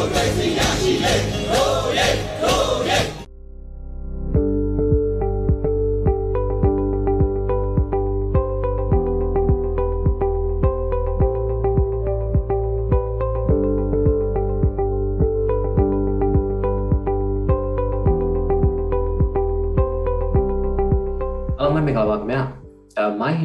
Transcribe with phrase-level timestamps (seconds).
[0.00, 1.67] 我最惊讶喜悦。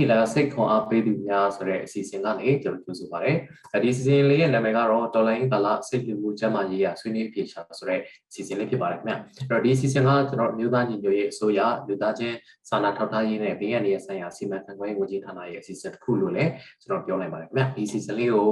[0.04, 3.34] အဲ My Healer စိတ်ခွန်အားပေးသူများဆိုတဲ့အစီအစဉ်ကနေကျွန်တော်ကြိုဆိုပါရစေ
[3.74, 12.36] အဲဒီအစီအစဉ်လေးရဲ့နာမည်ကတော့တော်လိုင်းကာလစိတ်ပြမှုကျန်းမာရေးရာဆွေးနွေးပြေရှာဆိုတဲ့အစီအစဉ်လေးဖြစ်ပါတယ်ခင်ဗျာအဲ့တော့ဒီအစီအစဉ်ကကျွန်တော်မျိုးသားညီညွတ်ရေးအစိုးရလူသားချင်း
[12.70, 16.52] စာနာထောက်ထားရေးနဲ့ဘေးရန်ရေးဆိုင်ရာစီမံခန့်ခွဲရေးဝန်ကြီးဌာနရဲ့အစီအစဉ်တစ်ခုလို့လည်း
[16.82, 18.50] ကျွန်တော်ပြောနိုင်ပါတယ်ခင်ဗျာဒီအစီအစဉ်လေးကို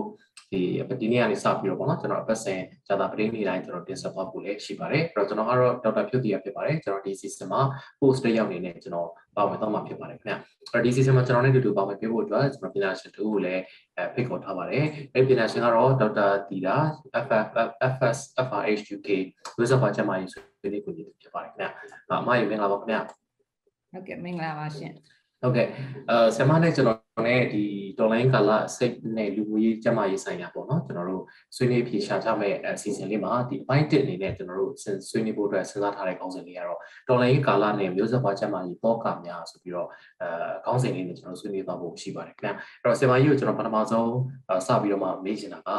[0.51, 0.61] ဒီ
[1.01, 7.61] ဒီနေ့ကနေစပြီးတော့ပေါ့နော်ကျွန်တော်အပတ်စဉ်ဇာတာပရင်းနေ့တိုင်းကျွန်တော်တင်ဆက်သွားဖို့လည်းရှိပါတယ်အဲ့တော့ကျွန်တော်ကတော့ဒေါက်တာဖြုတ်တီရဖြစ်ပါတယ်ကျွန်တော်ဒီ system မှာ
[7.99, 10.39] post တစ်ယောက်အနေနဲ့ကျွန်တော်ပါဝင်တော့မှာဖြစ်ပါတယ်ခင်ဗျအဲ့
[10.73, 13.61] တော့ဒီ system မှာကျွန်တော်နဲ့အတူတူပါဝင်ပေးဖို့အတွက်ကျွန်တော်ပညာရှင်တို့ကိုလည်း
[13.97, 16.75] အဲဖိတ်ခေါ်ထားပါတယ်အဲ့ဒီပညာရှင်ကတော့ဒေါက်တာတီတာ
[17.25, 17.47] FF
[17.93, 19.07] FS FRHUK
[19.57, 21.67] ဝိဇ္ဇာပါချမ်းမာရေးဆွေးနွေးကိုကြီးဖြစ်ပါတယ်ခင်ဗျ
[22.19, 22.97] အမရေမင်္ဂလာပါခင်ဗျ
[23.91, 24.91] ဟုတ်ကဲ့မင်္ဂလာပါရှင်
[25.41, 25.67] ဟုတ်ကဲ့
[26.09, 27.63] အဲဆမနဲ့ကျွန်တော် နဲ့ဒီ
[27.99, 31.23] online ကာလစိတ်နဲ့လူမှုရေးကျန်းမာရေးဆိုင်ရာပေါ့နော်ကျွန်တော်တို့
[31.55, 34.73] ဆွေးနွေးဖြေရှာကြမဲ့အစီအစဉ်လေးမှာဒီ point 1အနေနဲ့ကျွန်တော်တို့
[35.09, 36.79] ဆွေးနွေးဖို့အတွက်စဉ်းစားထားတဲ့ခေါင်းစဉ်လေးကတော့
[37.13, 39.87] online ကာလနဲ့မျိုးဆက်ပွားကျန်းမာရေးပေါ့ကများဆိုပြီးတော့
[40.21, 40.29] အဲ
[40.65, 44.11] ခေါင်းစဉ်လေးနဲ့ကျွန်တော်ဆွေးနွေးသွားဖို့ရှိပါတယ်ခင်ဗျအဲ့တော့ဆမကြီးကိုကျွန်တော်ပထမဆုံး
[44.67, 45.69] စပြီးတော့မှမေးချင်တာက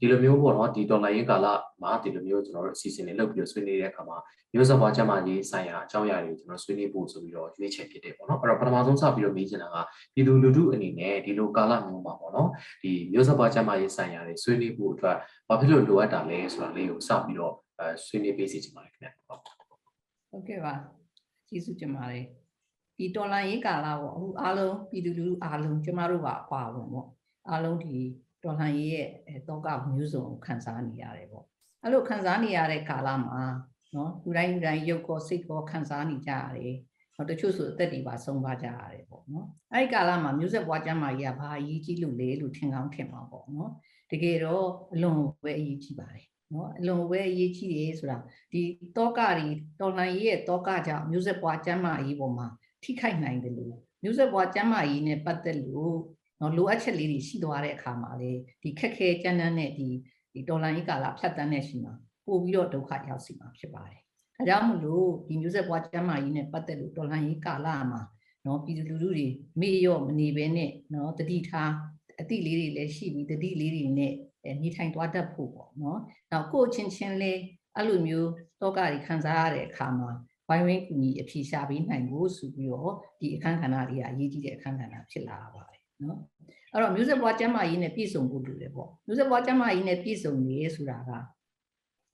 [0.00, 1.46] ဒီလိုမျိုးပေါ့နော်ဒီ online ကာလ
[1.82, 4.16] မှာဒီလိုမျိုးကျွန်တော်တို့အစီအစဉ်လေးလုပ်ပြီးတော့ဆွေးနွေးတဲ့အခါမှာ
[4.52, 9.76] မျိုးဆက်ပွားကျန်းမာရေးဆိုင်ရာအကြောင်းအရာတွေကိုကျွန်တော်ဆွေးနွေးဖို့ဆိုပြီးတော့ရွေးချယ်ဖြစ်တယ်ပေါ့နော်အဲ့တော့ပထမဆုံးစပြီးတော့မေးချင်တာက
[10.14, 12.48] ပြည်သူလူထုအနေနဲ့ဒီလိုကာလမျိုးမှာပေါ့နော်
[12.82, 15.16] ဒီမျိုးဆက်ပွားကျန်းမာရေးဆိုင်ရာတွေဆွေးနွေးဖို့အတွက်
[15.48, 20.74] ဘာဖြစ်လို့လိုအပ်တာလဲဆိုတာလေးကိုစပြီးတော့အဲဆွေးနွေးပေးစီချင်ပါတယ်ခင်ဗျဟုတ်ဟုတ်ကဲ့ပါ
[21.48, 22.24] ကျေးဇူးတင်ပါတယ်
[22.96, 27.08] ဒီတော်လိုင်းရေးကာလပေါ့အခုအားလုံးပြည်သူလူထုအားလုံးကျမတို့ပါအပါဝင်ပေါ့
[27.48, 27.94] အားလုံးဒီ
[28.44, 29.08] တော်လိုင်းရေးရဲ့
[29.48, 31.44] တောကမျိုးစုံကိုခံစားနေရတယ်ပေါ့
[31.82, 33.40] အဲ့လိုခံစားနေရတဲ့ကာလမှာ
[33.94, 36.76] နော်လူတိုင်းလူတိုင်းရုပ်ကောစိတ်ကောခံစားနေကြရတယ်
[37.14, 43.70] ဟောတချို့ဆိုအသက်တွေပါဆုံးပါကြရတယ်ပေါ့နော်အဲ့ဒီကာလမှာမျိုးဆက်ပွားကျမ်းမာကြီးကဘာအရေးကြီးလို့လဲလို့ထင်ကောင်းထင်မှာပေါ့နော်
[44.10, 48.16] တကယ်တော့အလွန်ပဲအရေးကြီးပါတယ်နော်အလွန်ပဲအရေးကြီးတယ်ဆိုတာ
[48.52, 48.60] ဒီ
[48.96, 49.46] တောကတွေ
[49.80, 52.46] တော်လှန်ရေးရဲ့တောကကြောင့်မျိုးဆက်ပွားကျမ်းမာရေးပေါ်မှာ
[52.82, 55.96] ထိခိုက်နိုင်တယ်လို့မျိုးဆက်ပွားကျမ်းမာရေးနဲ့ပတ်သက်လို့
[56.40, 58.32] နော်လိုအပ်ချက်လေးတွေရှိသွားတဲ့အခါမှာလေ
[58.62, 59.88] ဒီခက်ခဲကြမ်းတမ်းတဲ့ဒီ
[60.32, 61.94] ဒီတော်လှန်ရေးကာလဖြတ်တန်းတဲ့ရှိမှာ
[62.28, 64.00] ပို့ပြီးတော့ဒုက္ခရောက်စီမှာဖြစ်ပါတယ်။
[64.36, 68.00] ဒါကြောင့်မလို့ဒီမျိုးဆက်ပွားကျမ်းမာရေးနဲ့ပတ်သက်လို့တော်လှန်ရေးကာလမှာ
[68.46, 69.26] နော်ပြည်သူလူထုတွေ
[69.60, 71.72] မေ့ရော့မနေဘဲနဲ့နော်တတိထား
[72.20, 74.12] အတိလေးတွေလည်းရှိပြီးတတိလေးတွေနဲ့
[74.62, 75.98] နေထိုင်သွားတတ်ဖို့ပေါ့နော်။
[76.30, 77.38] နောက်ကိုယ့်ချင်းချင်းလေး
[77.76, 80.10] အဲ့လိုမျိုးတောကတွေခံစားရတဲ့အခါမှာ
[80.48, 86.18] ဝိုင်းဝန်းကူညီအဖြေရှာပေးနိုင်ဖို့ဆိုပြီးတော့ဒီအခန်းကဏ္ဍတွေကအရေးကြီးတဲ့အခန်းကဏ္ဍဖြစ်လာပါတယ်နော်။
[86.72, 91.10] အဲ့တော့မျိုးဆက်ပွားကျမ်းမာရေးနဲ့ပြည့်စုံဖို့လိုတယ်ပေါ့။မျိုးဆက်ပွားကျမ်းမာရေးနဲ့ပြည့်စုံနေဆိုတာက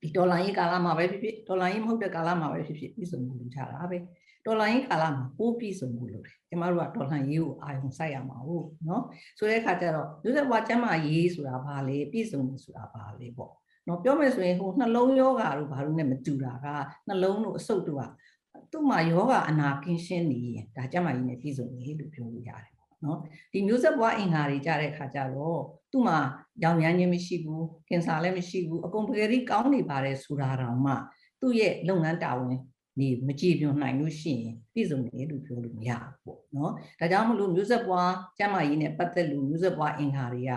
[0.01, 3.97] ဒီဒေါ်လာရေးကာလမှာပဲဖြစ်ဖြစ်ဒေါ်လာရေးမဟုတ်တဲ့ကာလမှာပဲဖြစ်ဖြစ်ပြည့်စုံမှုလိုချတာပဲ
[4.45, 9.03] ဒေါ်လာရေးကာလမှာပိုးပြည့်စုံမှုလိုတယ်ကျမတို့ကဒေါ်လာရေးကိုအာရုံစိုက်ရမှာဟုတ်နော်
[9.37, 13.51] ဆိုတဲ့အခါကျတော့လူသက်ဘွားကျမ်းမာရေးဆိုတာဘာလဲပြည့်စုံမှုဆိုတာဘာလဲပေါ့
[13.87, 16.67] နော်ပြောမယ်ဆိုရင်ဟိုနှလုံးယောဂါတို့ဘာလို့ ਨੇ မတူတာက
[17.07, 18.03] နှလုံးတို့အဆုတ်တို့က
[18.71, 22.74] သူ့မှာယောဂအနာကင်းရှင်းနေရင်ဒါကျမ်းမာရေးနဲ့ပြည့်စုံနေလို့ပြောလို့ရတယ်
[23.05, 23.19] နော်
[23.53, 25.61] ဒီမျိုးဆက်ဘွားအင်္ဂါတွေကြတဲ့ခါကျတော့
[25.91, 26.17] သူ့မှာ
[26.63, 30.93] ရောင်ရမ်းခြင်းမရှိဘူးကင်ဆာလည်းမရှိဘူးအကုန်ပကတိကောင်းနေပါတယ်ဆိုတာတောင်မှ
[31.41, 32.57] သူ့ရဲ့လုပ်ငန်းတာဝန်
[32.99, 40.51] နေမကြည့်ပြနိုင်လို့ရှိရင်ပြည့်စုံတယ်လို့ပြောလို့မရဘူးပေါ့နော်ဒါကြောင့်မလို့မျိုးဆက်ဘွားကျန်းမာရေးနဲ့ပတ်သက်လို့မျိုးဆက်ဘွားအင်္ဂါတွေက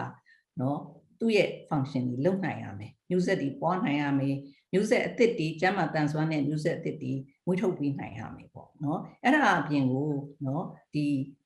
[0.61, 0.79] နော်
[1.21, 4.37] သူ့ရဲ့ function တွေလုပ်နိုင်ရမယ်မျိုးဆက်တွေပွားနိုင်ရမယ်
[4.73, 7.13] မျိုးဆက်အသစ်တွေကျန်းမာတန်ဆွမ်းတဲ့မျိုးဆက်အသစ်တွေ
[7.47, 10.09] မွေးထုတ်ပေးနိုင်ရမယ်ပေါ့နော်အဲ့ဒါအပြင်ကို
[10.47, 11.05] နော်ဒီ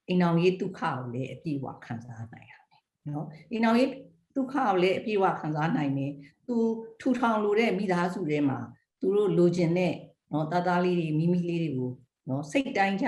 [0.09, 3.91] အိမ်အောင်ရေးဒုက္ခကိုလည်းအပြည့်အဝခံစားနိုင်ရမယ်နော်အိမ်အောင်ရေး
[4.37, 6.13] ဒုက္ခကိုလည်းအပြည့်အဝခံစားနိုင်မယ်
[6.47, 6.57] သူ
[7.01, 8.59] ထူထောင်လိုတဲ့မိသားစုတွေမှာ
[9.01, 9.95] သူတို့လိုချင်တဲ့
[10.33, 11.91] နော်တာတာလေးတွေမိမိလေးတွေကို
[12.29, 13.07] နော်စိတ်တိုင်းကြ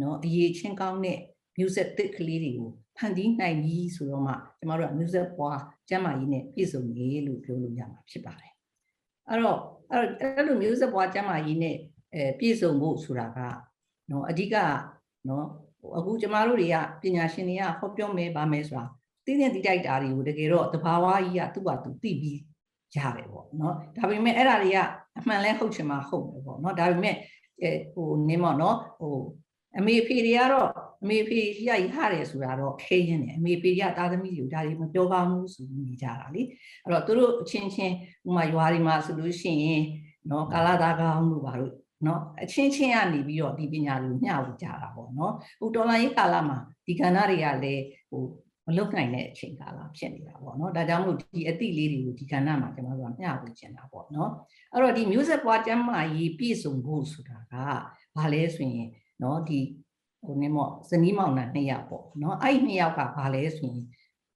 [0.00, 1.18] နော်အရေးချင်းကောင်းတဲ့
[1.58, 8.52] music တစ်ကလေးတွေကိုဖန်တီးနိုင်ပြီဆိုတော့မှကျမတို့က music ပွားကျမ်းမာရေးနဲ့ပြည့်စုံနေလို့ပြောလို့ရမှာဖြစ်ပါတယ်
[9.28, 9.58] အဲ့တော့
[9.90, 11.76] အဲ့လို music ပွားကျမ်းမာရေးနဲ့
[12.14, 13.38] အဲပြည့်စုံဖို့ဆိုတာက
[14.10, 14.56] နော်အဓိက
[15.28, 15.46] နော်
[15.96, 18.84] အခုကျမတို့တွေကပညာရှင်တွေကဟောပြောမယ်ဗာမယ်ဆိုတာ
[19.26, 22.40] သိတဲ့တိတိုက်တာတွေကိုတကယ်တော့တဘာဝကြီးကသူ့ဘာသူသိပြီး
[22.96, 24.78] ရတယ်ပေါ့နော်ဒါပေမဲ့အဲ့ဒါတွေက
[25.18, 27.16] အမှန်လဲဟုတ်ချင်မှဟုတ်တယ်ပေါ့နော်ဒါပေမဲ့
[27.62, 29.16] အဲဟိုနင်းမော့နော်ဟို
[29.78, 30.68] အမေဖေတွေကတော့
[31.02, 36.42] အမေဖေကြီးရရတယ်ဆိုတာတော့ခဲရင်တယ်အမေဖေကြီးကသားသမီးတွေကိုဒါတွေမပြောပါဘူးဆိုနေကြတာလေ
[36.82, 37.94] အဲ့တော့သူတို့အချင်းချင်း
[38.28, 39.82] ဥမာရွာတွေမှာဆိုလို့ရှိရင်
[40.30, 41.72] နော်ကာလာသားကောင်းလို့ပါလို့
[42.06, 48.22] နော်အချင်းချင်းကနေပြီးတော့ဒီပညာတွေကိုမျှဝေကြတာပေါ့နော်ဟိုတော်လိုင်းရေးကာလမှာဒီကဏ္ဍတွေကလည်းဟို
[48.66, 54.30] မလုပ်နိုင်တဲ့အချိန်ကာလဖြစ်နေတာပေါ့နော်ဒါကြောင့်မို့ဒီအသည့်လေးတွေကိုဒီကဏ္ဍမှာကျွန်တော်တို့ကမျှဝေချင်တာပေါ့နော်
[54.72, 57.54] အဲ့တော့ဒီမျိုးဆက်ပွားကျမ်းမာရေးပြည့်စုံဖို့ဆိုတာက
[58.16, 58.88] ဘာလဲဆိုရင်
[59.22, 59.60] နော်ဒီ
[60.24, 63.84] ဟိုနေမော့ဇနီးမောင်နှံနှစ်ယောက်ပေါ့နော်အဲ့ဒီနှစ်ယောက်ကဘာလဲဆိုရင်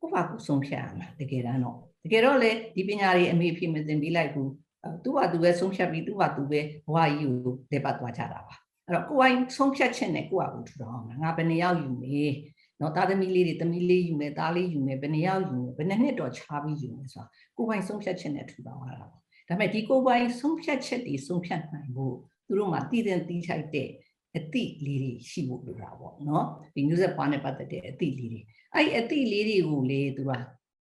[0.01, 4.68] ကိုယ့်ဘာကိုဆုံးဖြတ်ရမှာတကယ်တမ်းတော့တကယ်တော့လေဒီပညာတွေအမေဖြစ်မသိပြီးလိုက်ဘူးအဲ
[5.05, 8.55] သူ့ဘာသူပဲဆုံးဖြတ်ပြီးသူ့ဘာသူပဲဘဝကြီးကိုလက်ပတ်သွားကြတာပါ
[8.87, 12.33] အဲ့တော့ကိုယ်ပိုင်ဆုံးဖြတ်ချက်နဲ့ကိုယ့်ဟာကိုထူထောင်အောင်ငါဘယ်နှစ်ယောက်ယူမေး
[12.81, 19.19] နော်သားသမီးလေးတွေသမီးလေးယူမယ်သားလေးယူမယ်ဘယ်နှစ်ယောက်ယူမယ်ဘယ်နှစ်နှစ်တော့ခြားပြီးယူမယ်ဆိုတာကိုယ်ပိုင်ဆုံးဖြတ်ချက်နဲ့ထူထောင်ရတာပါဒါ
[19.49, 22.15] ပေမဲ့ဒီကိုယ်ပိုင်ဆုံးဖြတ်ချက်တွေဆုံးဖြတ်နိုင်ဖို့
[22.47, 23.89] သူတို့မှာတည်တဲ့တီးထိုက်တဲ့
[24.37, 26.45] အသည့်လေးတွေရှိဖို့လိုတာပေါ့နော်
[26.75, 28.41] ဒီ news ပွားနဲ့ပတ်သက်တဲ့အသည့်လေးတွေ
[28.75, 30.33] အဲ့ဒီအသည့်လေးတွေကိုလေသူက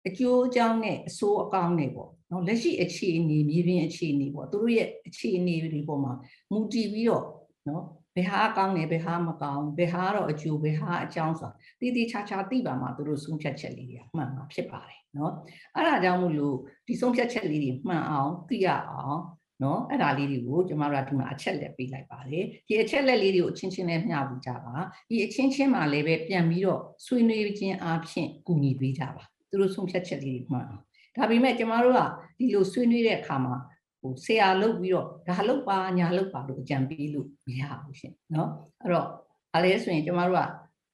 [0.08, 6.14] အကျိုးအကြောင်းနဲ့အဆိုးအကောင်းတွေပေါ့နော်လက်ရှိအခြေအနေမြေပြင်အခြေအနေပေါ့သူတို့ရဲ့အခြေအနေတွေပေါ်မှာ
[6.52, 7.26] မူတည်ပြီးတော့
[7.70, 7.84] နော်
[8.16, 15.34] ဘယ်ဟာကောင်းတယ်ဘယ်ဟာမကောင်းဘယ်ဟာတော့အကျိုးဘယ်ဟာအကြောင်းဆိုတာတိတိချာချာသိပါမှသူတို့ဆုံးဖြတ်ချက်လေးတွေမှန်မှာဖြစ်ပါတယ်နော်
[15.76, 16.56] အဲ့ဒါကြောင့်မို့လို့
[16.88, 19.22] ဒီဆုံးဖြတ်ချက်လေးတွေမှန်အောင်သိရအောင်
[19.64, 24.76] နော်အဲ့ဒါလေးတွေကိုကျမတို့ကဒီမှာအချက်လက်ပေးလိုက်ပါတယ်ဒီအချက်လက်လေးတွေကိုအချင်းချင်းနဲ့မျှဝေကြပါ
[25.10, 30.84] ဒီအချင်းချင်းမှာလည်းပဲပြန်ပြီးတော့ဆွေးနွေးခြင်းအပြင်ကူညီပေးကြပါ သူတို့ဆုံးဖြတ်ချက်လေးတွေမှန်အောင်
[31.18, 32.02] ဒါပေမဲ့ကျမတို့က
[32.38, 33.56] ဒီလိုဆွေးနွေးတဲ့အခါမှာ
[34.02, 38.50] ဟိုဆရာလုပ်ပြီးတော့ဒါလုပ်ပါညာလုပ်ပါလို့အကြံပေးလို့မရဘူးရှင်နော်
[38.82, 39.08] အဲ့တော့
[39.54, 40.44] အဲလဲဆိုရင်ကျမတို့က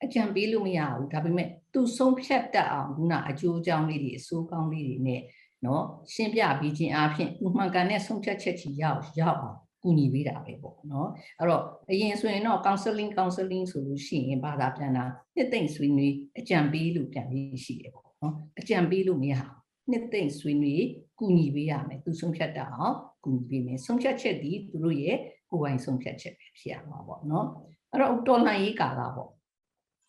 [0.04, 5.22] အကြံပေးလို့မရဘူးဒါပေမဲ့သူဆုံးဖြတ်တတ်အောင်ခုနအကျိုးအကြောင်းလေးတွေအဆိုးကောင်းလေးတွေနဲ့
[5.66, 5.84] နော်
[6.14, 11.10] ရှင်းပြပြီးခြင်းအပြင်ဥမှန်ကန်တဲ့ဆုံးဖြတ်ချက်ချီရောက်ရောက်အောင်ကူညီပေးတာပဲပေါ့နော်
[11.40, 20.86] အဲ့တော့အရင်ဆိုရင်တော့ counseling counseling ဆိုလို့ရှိရင်ဘာသာပြန်တာနှစ်သိမ့်ဆွေးနွေးအကြံပေးလို့ပြန်ပြီးရှိတယ်ပေါ့ နော်အကြံပေးလို့မရဘူးနှစ်သိမ့်ဆွေးနွေး
[21.20, 25.18] ကူညီပေးရမယ်သူဆုံးဖြတ်တတ်အောင်ကူညီပေးမယ်ဆုံးဖြတ်ချက်ဒီသူတို့ရဲ့
[25.50, 27.48] ကိုယ်ပိုင်ဆုံးဖြတ်ချက်ပဲဖြစ်ရမှာပေါ့နော်
[27.92, 29.30] အဲ့တော့တော်လှန်ရေးကာလပေါ့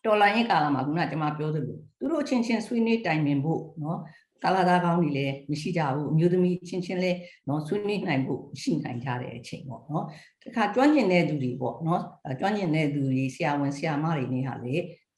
[0.05, 3.99] တော်လှန်ရေးကာလမှာခုနကကျွန်မပြောသလိုသူတို့ချင်းချင်းဆွေးနွေးတိုင်ပင်ဖို့နော်
[4.43, 7.17] ကာလာသားကောင်းတွေလည်းမရှိကြဘူးအမျိုးသမီးချင်းချင်းလည်း
[7.47, 10.05] နော်ဆွေးနွေးနိုင်ဖို့ရှိနိုင်ကြတဲ့အချိန်ပေါ့နော်
[10.43, 12.01] တခါကျွမ်းကျင်တဲ့သူတွေပေါ့နော်
[12.39, 14.75] ကျွမ်းကျင်တဲ့သူတွေဆရာဝန်ဆရာမတွေနေဟာလေ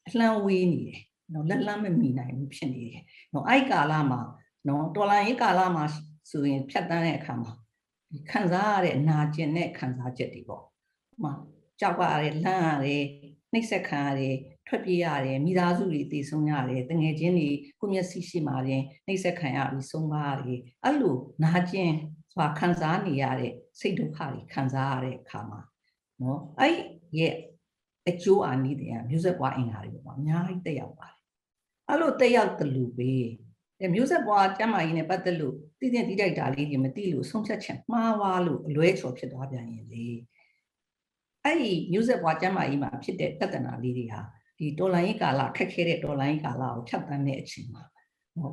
[0.07, 0.99] အလှမ်းဝေးနေတယ်
[1.33, 3.03] နော်လက်လန်းမမီနိုင်ဘူးဖြစ်နေတယ်
[3.33, 4.21] နော်အဲ့ကာလမှာ
[4.67, 5.83] နော်တော်လိုင်းရေးကာလမှာ
[6.29, 7.51] ဆိုရင်ဖြတ်တန်းတဲ့အခါမှာ
[8.31, 10.63] ခံစားရတဲ့နာကျင်တဲ့ခံစားချက်တွေပေါ့
[11.21, 11.33] ဟို
[11.79, 13.03] ကြောက်ရတယ်လန့်ရတယ်
[13.53, 14.35] နှိပ်စက်ခံရတယ်
[14.67, 17.49] ထွက်ပြေးရတယ်မိသားစုတွေတည်ဆုံးရတယ်တငယ်ချင်းတွေ
[17.79, 21.91] ကိုမျက်စိရှိမှရင်နှိပ်စက်ခံရပြီးဆုံးပါရတယ်အဲ့လိုနာကျင်
[22.33, 25.59] စွာခံစားနေရတဲ့စိတ်ဒုက္ခတွေခံစားရတဲ့အခါမှာ
[26.21, 26.75] နော်အဲ့
[27.19, 27.33] ရဲ့
[28.09, 31.16] အကျိုးအာနိသင်ကမျိုးဆက်ပွားအင်္ဂါတွေပေါ့အများကြီးတက်ရောက်ပါတယ်
[31.88, 33.12] အဲ့လိုတက်ရောက်တယ်လို့ပဲ
[33.80, 40.06] အဲမျိုးဆက်ပွားကျမ်းမာရေးနဲ့ပတ်သက်လို့တည်တည်တိတိုက်တာလေးတွေမသိလို့ဆုံးဖြတ်ချက်မှားသွားလို့အလွဲချော်ဖြစ်သွားပြန်ရင်လေ
[41.44, 44.20] အဲ့ဒီမျိုးဆက်ပွားကျမ်းမာရေးမှာဖြစ်တဲ့တဿနာလေးတွေဟာ
[44.58, 47.82] ဒီတော်လိုင်းရေးကာလခက်ခဲတဲ့တော်လိုင်းရေးကာလကိုဖြတ်တန်းတဲ့အချိန်မှာ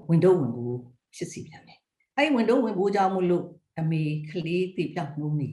[0.09, 0.77] ဝင်တော့ဝင်ဖို့
[1.15, 1.79] ဖြစ်စီပြန်တယ်
[2.15, 3.45] အဲ့ဒီဝင်တော့ဝင်ဖို့ကြောင့်မလို့
[3.79, 5.49] အမေကလေးတည်ပြောက်နှုံးနေ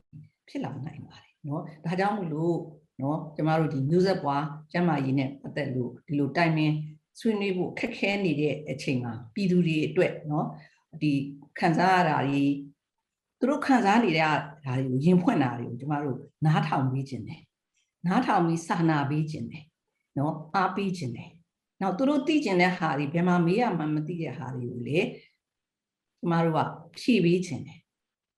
[0.49, 2.57] ဖြစ်လာနိုင်ပါတယ်เนาะဒါကြောင့်မလို့
[2.99, 6.73] เนาะကျမတို့ဒီမျိုးဆက်ပွားကျမ်းမာရေးနဲ့ပတ်သက်လို့ဒီလိုတိုင်ပင်
[7.21, 10.47] ဆွေးနွေးဖို့ခက်ခဲနေတဲ့အချိန်မှာပြည်သူတွေအတွက်เนาะ
[11.03, 11.13] ဒီ
[11.59, 12.45] ခံစားရတာတွေ
[13.39, 14.33] သူတို့ခံစားနေတဲ့ဒါ
[14.65, 17.43] တွေကိုရင်ဖွင့်တာတွေကိုကျမတို့နားထောင်ပြီးခြင်းတယ်
[18.07, 19.65] နားထောင်ပြီးစာနာပြီးခြင်းတယ်
[20.19, 21.31] နော်အားပေးခြင်းတယ်
[21.81, 24.99] နောက်သူတို့သိကျင်တဲ့ဟာတွေဘယ်မှာမေးရမှမသိတဲ့ဟာတွေကိုလေ
[26.19, 26.61] ကျမတို့က
[26.99, 27.80] ဖြည့်ပေးခြင်းတယ်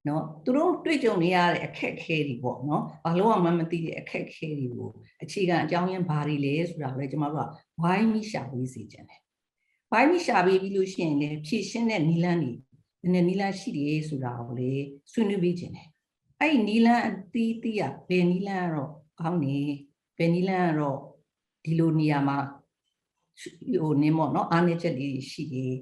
[0.07, 4.89] နော်သူတို့တွေ့ကြုံနေရတဲ့အခက်အခဲတွေပေါ့နော်ဘာလို့မှမသိတဲ့အခက်အခဲတွေကို
[5.23, 7.49] အခြေခံအကြောင်းရင်းဘာတွေလဲဆိုတာကိုလည်းကျမတို့က
[7.83, 9.21] ဝိုင်းမိရှာပေးစီခြင်းတယ်
[9.91, 12.53] ဝိုင်းမိရှာပေးပြီးလို့ရှိရင်လည်းဖြည့်ရှင်းတဲ့နီလန်းတွေ
[13.01, 14.71] ဘယ်နဲ့နီလန်းရှိတယ်ဆိုတာကိုလေ
[15.11, 15.87] ဆွေးနွေးပေးခြင်းတယ်
[16.39, 19.57] အဲ့ဒီနီလန်းအသီးသီးอ่ะဘယ်နီလန်းကတော့ကောင်းနေ
[20.17, 20.99] ဘယ်နီလန်းကတော့
[21.65, 22.37] ဒီလိုနေရာမှာ
[23.81, 25.75] ဟိုနင်းမော့နော်အားနည်းချက်လေးရှိတယ်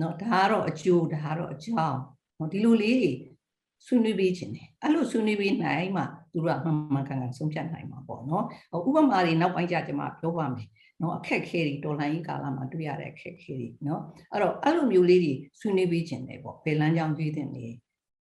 [0.00, 2.00] နော်ဒါကတော့အကျိုးဒါကတော့အကြောင်း
[2.38, 3.12] နော်ဒီလိုလေးတွေ
[3.86, 8.44] ဆွေးနွေးပေးခြင်းတယ်အဲ့လိုဆွေးနွေးပေးနိုင်မှသူတို့ကမှန်မှန်ကန်ကန်ဆုံးဖြတ်နိုင်မှာပေါ့နော်
[8.86, 10.68] ဥပမာတွေနောက်ပိုင်းကျကျွန်မပြောပါမယ်
[11.00, 17.66] နော်အခက်ခဲတွေတော်လှန်ရေးကာလမှာတွေ့ရတဲ့အခက်ခဲတွေနော်အဲ့တော့အဲ့လိုမျိုးလေးတွေဆွေးနွေးပေးခြင်းတယ်ပေါ့ဘယ်လမ်းကြောင်းကြွေးတဲ့နေ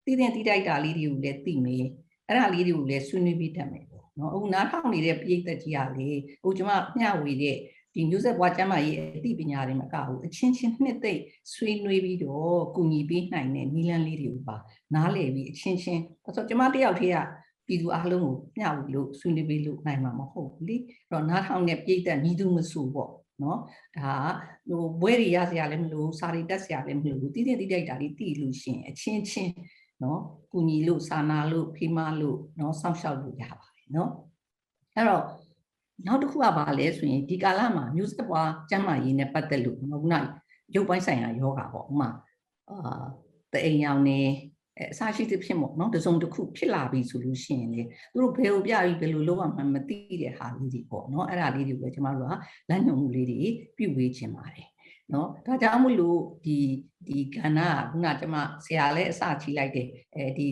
[0.06, 1.86] တည်တဲ့တိတိုက်တာလေးတွေကိုလည်းသိမေး
[2.28, 7.58] အဲ့ဒါလေးတွေကိုလည်းဆွေးနွေးပေးတတ်မယ်ပေါ့နော်အခုနားထောင်နေတဲ့ပြိဿကြီးကလေအခုကျွန်မမျှဝေတဲ့
[8.00, 11.22] ဒီမျိုးဆက်ဘွားကျမ်းမာရေးအသိပညာတွေမကဘူးအချင်းချင်းနှစ်သိမ့်
[11.54, 14.56] ဆွေးနွေးပြီးတော့ကုညီပေးနိုင်တဲ့နီလန်းလေးတွေကိုပါ
[14.96, 17.18] နားလည်ပြီးအချင်းချင်းဆိုတော့ကျမတယောက်တည်းက
[17.68, 23.12] ပြည်သူအားလုံးကိုမျှဝေလို့ဆွေးနွေးပေးလို့နိုင်မှာမဟုတ်ဘူးလေအဲ့တော့နားထောင်တဲ့ပြိဿညီသူမဆူပေါ့
[23.44, 23.60] နော်
[23.98, 24.14] ဒါ
[24.70, 29.54] ဟိုဘွဲတွေရစရာလည်းမလိုစာရီတက်စရာလည်းမလိုဘူးတည်တည်တိတိုက်တာလေးတည်လို့ရှင်အချင်းချင်း
[30.04, 34.12] နော်ကုညီလို့စာနာလို့ဖိမလို့နော်စောင့်ရှောက်လို့ရပါတယ်နော်
[34.96, 35.24] အဲ့တော့
[36.08, 40.16] နောက်တစ်ခုကဘာလဲဆိုရင်ဒီကာလမှာမျိုးဆက်ပွားကျန်းမာရေးနဲ့ပတ်သက်လို့ခုန
[40.76, 42.10] ရုပ်ပိုင်းဆိုင်ရာယောဂါပေါ့ဥမာ
[42.70, 43.04] အာ
[43.54, 44.20] တအိမ်ရောင်နေ
[44.78, 47.82] အဲအစရှိသဖြင့်ပေါ့နော်တစုံတစ်ခုဖြစ်လာပြီဆိုလို့ရှိရင်လေ
[48.14, 52.34] သူတို့ဘယ်ကိုပြပြီးဘယ်လိုလုပ်ရမှန်းမသိတဲ့ဟာလေးတွေပေါ့နော်အဲ့ဒါလေးတွေကိုကျမတို့က
[52.70, 53.42] လမ်းညွှန်မှုလေးတွေ
[53.78, 54.68] ပြုဝေးခြင်းပါတယ်
[55.14, 56.58] နော်ဒါကြောင့်မလို့ဒီ
[57.08, 60.48] ဒီကဏ္ဍကခုနကျမဆရာလည်းအစချီလိုက်တယ်အဲဒီ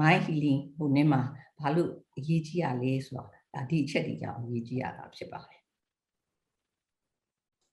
[0.00, 1.22] mind healing ဟိုနည်းမှာ
[1.58, 5.60] ဘာလို့အရေးကြီးရလဲဆိုတော့ ဒါဒီအချက်တွေကြောင့်အရေးကြီးရတာဖြစ်ပါတယ်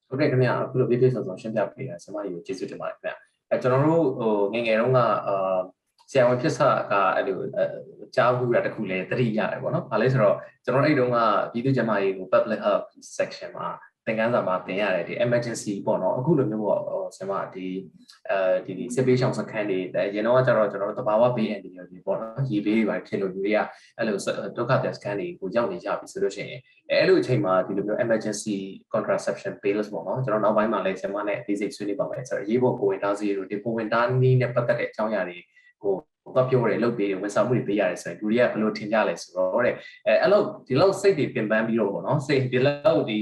[0.07, 3.15] ဟုတ်ကဲ့ခင်ဗျာအခုလိုပြည့်ပြည့်စုံစုံရှင်းပြပေးတာဆရာမကြီးကိုကျေးဇူးတင်ပါတယ်ခင်ဗျာ
[3.49, 5.59] အဲကျွန်တော်တို့ဟိုငယ်ငယ်တုန်းကအာ
[6.11, 6.59] ဆရာဝန်ဖြစ်စ
[6.91, 7.39] ကအဲ့လို
[8.15, 11.17] ကြားဘူးတာတခုလဲသတိရတယ်ပေါ့နော်။ဘာလဲဆိုတော့ကျွန်တော်အဲ့တုန်းက
[11.51, 13.67] ပြည်သူ့ကျန်းမာရေးကို public health section မှာ
[14.09, 16.81] သင်ခန်းစာမှာသင်ရတယ်ဒီ emergency ပေါ့နော်အခုလိုမျိုးပေါ့
[17.17, 17.67] ဆရာမဒီ
[18.29, 23.59] အဲဒီဒီစစ်ပေးရှောင်စခန်းတွေအရင်တော့ကျတော့ကျွန်တော်တို့တဘာဝဘေးအန်တီတွေပေါ့နော်ရေဘေးတွေပါဖြစ်လို့လူတွေက
[23.97, 24.17] အဲ့လို
[24.57, 26.59] ဒုက္ခတဲ့စခန်းတွေကိုရောက်နေကြပြီဆိုလို့ရှိရင်
[26.91, 28.57] အဲ့လိုအချိန်မှာဒီလိုမျိုး emergency
[28.93, 35.37] contraception pills ပေါ့နော်ကျွန်တော်နောက်ပိုင်းမှာလည်းဆရာမနဲ့ basic ဆွေးနွေးပါမယ်ဆိုတော့ရေးဖို့ကိုဝင်တာစီတို့ဒီကိုဝင်တာနီးနဲ့ပတ်သက်တဲ့အကြောင်းအရာတွေ
[35.83, 35.93] ကို
[36.35, 39.73] တော့ပြောတယ်လုပ်ပေးတယ်ဝန်ဆောင်မှုတွေပေးရတယ်ဆိုရင်လူတွေကဘယ်လိုထင်ကြလဲဆိုတော့တဲ့
[40.07, 43.17] အဲအဲ့လိုဒီလောက်စိတ်တွေပင်ပန်းပြီးတော့ပေါ့နော်စိတ်ဒီလောက်ဒီ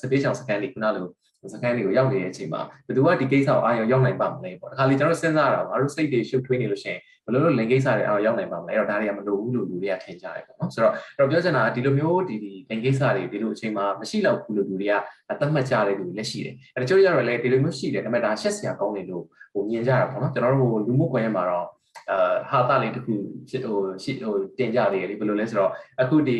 [0.00, 1.06] စပေးချောင်စကန်တွေခုနလို
[1.52, 14.94] စကန်တွေကိုရောက်နေတဲ့အချိန်မှာဘယ်သူကဒီကိစ္စကိုအာရုံရောက်နိုင်ပါမလဲပေါ့တခါလေကျွန်တော်စဉ်းစားတာငါတို့စိတ်တွေရှုပ်ထွေးနေလို့ရှိရင်ဘယ်လိုလုပ်လင်ကိစ္စတွေအာရုံရောက်နိုင်ပါမလဲအဲ့တော့ဒါတွေကမလိုဘူးလို့လူတွေကထင်ကြတယ်ပေါ့နော်ဆိုတော့အဲ့တော့ပြောချင်တာကဒီလိုမျိုးဒီဒီလင်ကိစ္စတွေဒီလိုအချိန်မှာမရှိတော့ဘူးလို့လူတွေက
[15.40, 21.68] သတ်မှတ်ကြတဲ့လူတွေလည်းရှိတယ်အဲ့တော့ကျိုးရတော့လည်းဒီလိုမျိုးရှိတယ်ဒါပေမဲ့ဒါရှက်စရာကောင်းတယ်လို့ဟိုမြင်ကြတာပေါ့နော်ကျွန်တော်တို့ဟိုလူမှုကွန်ရက်မှာတော့
[22.10, 25.70] အာဟာတာလေးတစ်ခုဟိုရှိဟိုတင်ကြတယ်လေဘယ်လိုလဲဆိုတော့
[26.02, 26.38] အခုဒီ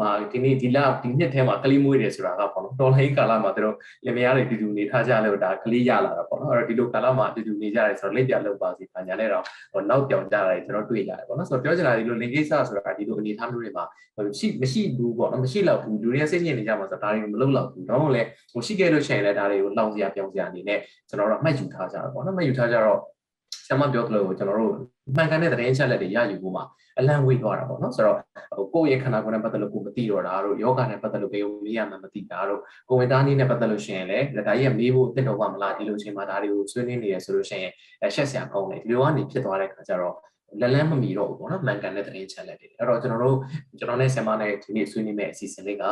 [0.00, 13.84] မှာဒီနေ့ဒီလဒီနှစ်ထဲမှာကလေးမွေးတယ်ဆိုတာကပေါ့နော်တော်လိုင်းကာလမှာသူတို့လင်မယားတွေတူတူနေထားကြလို့ဒါကလေးရလာတာပေါ့နော်အဲ့တော့ဒီလိုကာလမှာတူတူနေကြတယ်ဆိုတော့လက်ပြလောက်ပါစီပညာနဲ့တော့ဟိုနောက်ပြောင်ကြတာကျွန်တော်တွေ့ရတယ်ပေါ့နော်ဆိုတော့ပြောချင်တာဒီလိုလင်ကိစ္စဆိုတာဒီလိုအနေထားမျိုးတွေမှာ
[14.38, 23.00] ရှိမရှိဘူးပေါ့နော်မရှိတော့ဘူးလူတွေကစိတ်ညစ်နေကြမှာဆိုတော့ဒါတွေမလုပ်တော့ဘူးတော့လည်းဟိုရှိခဲ့လို့ရှိရင်လည်းဒါတွေကိုလောင်စရာပြောင်စရာအနေနဲ့ကျွန်တော်တို့မှတ်ယူထားကြတာပေါ့နော်မှတ်ယူထားကြတော့
[23.66, 24.74] ဆရာမပြောသလိုကျွန်တော်တို့
[25.16, 26.64] မှန်ကန်တဲ့သတင်းချက်လက်တွေရယူဖို့မှာ
[26.98, 28.16] အလန့်ဝေးသွားတာပေါ့နော်ဆိုတော့
[28.56, 37.72] ဟိုကိုယ့်ရဲ့ခန္ဓာကိုယ်နဲ့ပတ်သက်လို့ကိုမသိတော့တာတို့ယောဂနဲ့ပတ်သက်လို့ဘယ်လိုမေးရမှမသိတာတို့ကိုဝင်သားနည်းနဲ့ပတ်သက်လို့ရှိရင်လည်းဒါကြီးကမေးဖို့တက်တော့မှမလားဒီလိုချိန်မှာဒါတွေကိုဆွေးနွေးနေရဆိုလို့ရှိရင်
[38.04, 40.16] အရှက်ဆရာကောင်းတယ်ဒီလိုကနေဖြစ်သွားတဲ့ခါကျတော့
[40.60, 43.36] လလန်းမမီတော့ဘူးပေါ့နော်မှန်ကန်တဲ့သတင်းချက်လက်တွေအဲ့တော့ကျွန်တော်တို့
[43.78, 45.84] ကျွန်တော်နဲ့ဆရာမနဲ့ဒီနေ့ဆွေးနွေးမယ့်အစီအစဉ်လေးက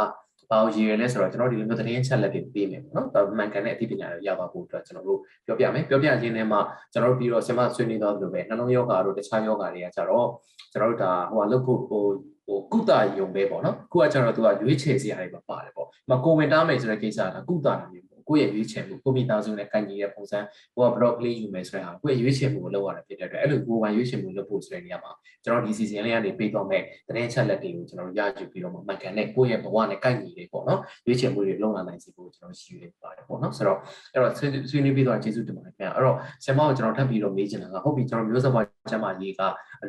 [0.51, 6.59] ဘာကိုရည်ရွယ်လဲဆိုတော့ကျွန်တော်ဒီလိုမျိုးသတင်းချက်လက်တွေပေးမယ်ပေါ့နော်ဒါမှန်ကန်တဲ့အသိပညာတွေရပါဖို့အတွက်ကျွန်တော်တို့ပြောပြမယ်ပြောပြခြင်းနဲ့မှ
[6.93, 10.29] ကျွန်တော်တို့ပြီးတော့ဆင်မဆွေးနွေးတော့လို့ပဲနှလုံးယောဂါတို့တခြားယောဂါတွေကကြတော့
[10.73, 12.05] ကျွန်တော်တို့ဒါဟိုလုပ်ဖို့ဟို
[12.47, 20.39] ဟိုကုသယုံပဲပေါ့နော်ခုကကျွန်တော်တို့ကရွေးချယ်စရာတွေပါပါတယ်ပေါ့။မကိုဝင်တားမယ်ဆိုတဲ့ကိစ္စကကုသတာမျိုးပေါ့။ ကိုယ့်ရဲ့ရွေးချယ်မှုကိုမိသားစုနဲ့ကန့်ညီတဲ့ပုံစံ
[20.77, 25.13] ကိုကဘလော့ကလေးယူမယ်ဆိုတဲ့ဟာကိုယ့်ရဲ့ရွေးချယ်မှုကိုလုပ်ရတာဖြစ်တဲ့အတွက်အဲ့လိုကိုယ်ပိုင်ရွေးချယ်မှုလုပ်ဖို့ဆိုတဲ့နေရာမှာ
[25.45, 33.79] ကျွန်တော်ဒီ season လေးကနေပေးတော့မဲ့သတင်းချက်လက်တွေကိုကျွန်တော်ရယူပြီးတော့မှမှန်ကန်တဲ့ကိုယ့်ရဲ့ဘဝနဲ့ကန့်ညီတယ်ပေါ့နော်။ရွေးချယ်မှုတွေလုပ်လာနိုင်စေဖို့ကျွန်တော်ရှိရပါတယ်ပေါ့နော်။ဆိုတော့
[34.13, 34.33] အဲ့တော့
[34.71, 39.41] ဆွေးနွေးပြီးတော့ကျေးဇူးတင်ပါတယ်ခင်ဗျာ။အဲ့တော့ဆရာမကိုကျွန်တော်ထပ်ပြီးတော့မေးချင်တာကဟုတ်ပြီကျွန်တော်မျိုးစပွားကျမ်းမာရေးက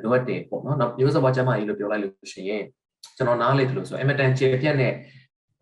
[0.04, 2.64] လိုအပ်တယ်ပေါ့နော်။နောက်မျိုးစပွားကျမ်းမာရေးလို့ပြောလိုက်လို့ရှိရင်
[3.18, 4.94] ကျွန်တော်နားလေတယ်လို့ဆိုအင်မတန်ကျေပြတ်တဲ့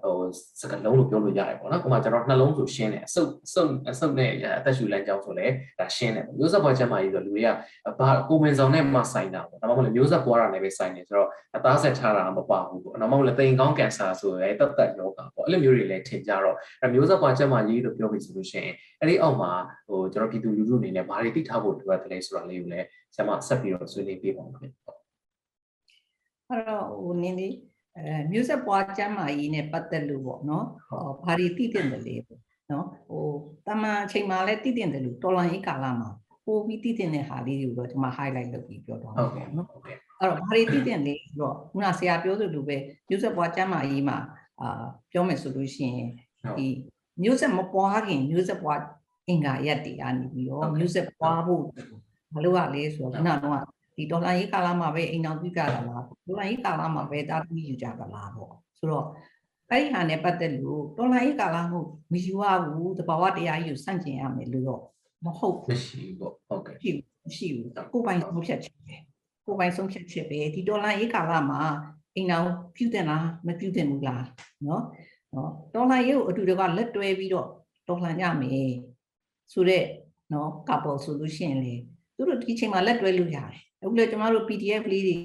[0.03, 0.15] ဟို
[0.61, 7.49] စကလုံးလို့ပြောလို့ရတယ်ပေါ့နော်။ဥပမာကျွန်တော်နှလုံးဆိုရှင်းတယ်အဆုပ်ဆုပ်အဆုပ်နဲ့အသက်ရှူလမ်းကြောင်းဆိုလည်းဒါရှင်းတယ်ပေါ့။မျိုးဆက်ပွားကျမ်းမာရေးဆိုလူတွေက
[7.99, 16.55] ဘာကိုဝင်ဆောင်နဲ့မှဆိုင်တာပေါ့။ဒါမှမဟုတ်မျိုးဆက်ပွားတာနဲ့ပဲဆိုင်နေဆိုတော့အသားဆက်ထားတာမပါဘူးပေါ့။နောက်မှလည်းတိမ်ကောင်းကင်ဆာဆိုရဲတတ်တတ်ယောဂါပေါ့။အဲ့လိုမျိုးတွေလည်းထင်ကြတော့
[16.93, 19.51] မျိုးဆက်ပွားကျမ်းမာရေးလို့ပြောပြီးဆိုလို့ရှိရင်အဲ့ဒီအောက်မှာ
[19.89, 24.99] ဟိုကျွန်တော်ပြည်သူလူထုအနေနဲ့ဘာတွေသိထားဖို့လိုအပ်တယ်လဲဆိုတာလေးကိုလည်းဆရာမဆက်ပြီးတော့ဆွေးနွေးပေးပါဦးခင်ဗျ။ဟုတ်
[26.49, 27.55] အဲ့တော့ဟိုနင်းလေး
[28.05, 32.39] အဲမျိုးဆက်ပွားကျမ်းမာရေးနဲ့ပတ်သက်လို့ပေါ့နော်ဟောဘာတွေသိတဲ့လဲပေါ့
[32.71, 33.25] နော်ဟို
[33.67, 36.09] တမန်အချိန်မှာလည်းသိတဲ့တယ်လို့တော်လန်ရေးကာလမှာ
[36.45, 42.77] ပို့ပြီးသိတဲ့ဟာလေးတွေကိုတော့ကျွန်မ highlight လုပ်ပြီးပြောတော့ဟုတ်ကဲ့နော်ဟုတ်ကဲ့အဲ့တော့ဘာတွေသိတဲ့လဲဆိုတော့ခုနဆရာပြောသလိုပဲ
[43.09, 44.17] မျိုးဆက်ပွားကျမ်းမာရေးမှာ
[44.61, 46.09] အာပြောမယ်ဆိုလို့ရှိရင်
[46.57, 46.67] ဒီ
[47.23, 48.79] မျိုးဆက်မပွားခင်မျိုးဆက်ပွား
[49.27, 51.63] အင်္ဂါရက်တွေကနေပြီးတော့မျိုးဆက်ပွားဖို့
[52.35, 53.61] မလုပ်ရလဲဆိုတော့ခုနကတော့
[53.99, 59.05] ဒီဒေါ်လာရေးကာလမှာပဲအိမ်အောင်ပြုကြတာလားဒေါ်လာရေးကာလမှာပဲတားပြီးယူကြတာလားပေါ့ဆိုတော့
[59.69, 61.79] အဲ့ဒီဟာနဲ့ပတ်သက်လို့ဒေါ်လာရေးကာလမှု
[62.13, 64.81] မယူရဘူးတဘာဝတရားကြီးကိုစန့်ကျင်ရမယ်လို့တော့
[65.25, 68.95] မဟုတ်ဘူးမရှိဘူးပေါ့ဟုတ်ကဲ့ရှိဘူးရှိဘူးကိုယ်ပိုင်ဆုံးဖြတ်ချက်ပဲ
[69.45, 71.59] ကိုယ်ပိုင်ဆုံးဖြတ်ချက်ပဲဒီဒေါ်လာရေးကာလမှာ
[72.15, 74.23] အိမ်အောင်ပြုတ်တယ်လားမပြုတ်တယ်ဘူးလား
[74.65, 74.83] နော်
[75.33, 77.47] နော်ဒေါ်လာရေးကိုအတူတကလက်တွဲပြီးတော့
[77.87, 78.71] ဒေါ်လာညမယ်
[79.53, 79.85] ဆိုတော့
[80.33, 81.75] နော်ကပ်ပေါ်ဆိုလို့ရှိရင်လေ
[82.19, 85.15] သူတို့ဒီချိန်မှာလက်တွဲလို့ရတယ်အခုလေကျမတို့ PDF လေးတွေ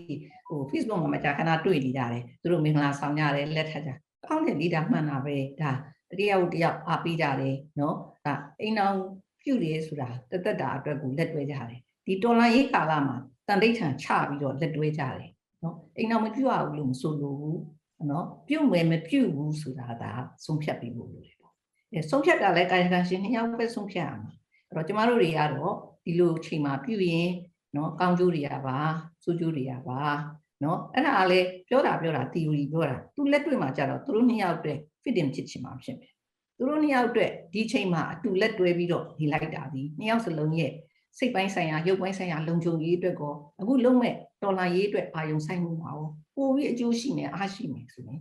[0.48, 3.90] ဟို Facebook မှာမကြာခဏတွေ့နေကြတယ်သူတို့မင်္ဂလာဆောင်ကြတယ်လက်ထပ်ကြ
[4.24, 5.70] ကောင်းတယ်လေဒါမှန်တာပဲဒါ
[6.10, 7.96] တတိယဦးတယောက်အားပေးကြတယ်နော်
[8.26, 8.98] ဒါအိမ်အောင်
[9.42, 13.16] ပြုတ်တယ်ဆိုတာတသက်တာအတွက်ကိုလက်တွဲကြတယ်ဒီတော်လိုင်းရေးကာလမှာ
[13.48, 15.30] တန်တိတ်ထန်ချပြီးတော့လက်တွဲကြတယ်
[15.62, 17.60] နော်အိမ်အောင်မပြုတ်ရဘူးလို့မဆိုလိုဘူး
[18.10, 20.04] နော်ပြုတ်မယ်မပြုတ်ဘူးဆိုတာက
[20.44, 21.52] ဆုံးဖြတ်ပြီးဖို့လိုတယ်ပေါ့
[21.92, 24.32] အဲဆုံးဖြတ်တာလဲကာယကံရှင်နှစ်ယောက်ပဲဆုံးဖြတ်ရမှာ
[24.68, 25.74] အဲ့တော့ကျမတို့တွေကတော့
[26.04, 27.30] ဒီလိုအချိန်မှာပြုတ်ရင်
[27.76, 28.78] နော်ကောင်းကျိုးတွေကပါ
[29.22, 30.00] ဆိုးကျိုးတွေကပါ
[30.64, 36.12] နော်အဲ့ဒါလည်းပြောတာပြောတာ theory ပြောတာသူလက်တွေ့မှာကြတော့သူတို့နှစ်ယောက်တည်း fit in ဖြစ်ချင်မှာဖြစ်မယ်
[36.56, 40.72] သူတို့နှစ်ယောက်အတွက်ဒီချိန်မှာအတူလက်တွဲပြီးတော့နေလိုက်တာဒီနှစ်ယောက်စလုံးရဲ့
[41.18, 46.00] စိတ်ပိုင်းဆိုင်ရာရုပ်ပိုင်းဆိုင်ရာလုံခြုံရေးအတွက်ကောအခုလုံးမဲ့တော်လာရေးအတွက်အာယုံဆိုင်မှုပါ哦
[46.36, 48.20] ပိုပြီးအကျိုးရှိနေအားရှိနေဆိုရင်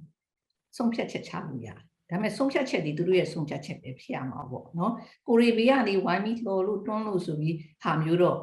[0.77, 4.93] ဆုံးဖြတ်ချက်ချလို့ရတယ် ဒါပေမဲ့ဆုံးဖြတ်ချက်ဒီသူတို့ရဲ့ဆုံးဖြတ်ချက်ပဲဖြစ်ရမှာပေါ့နော်
[5.27, 8.37] ကိုရီဘီကနေဝိုင်းပြီးလော်လို့တွန်းလို့ဆိုပြီးဟာမျိုးတော့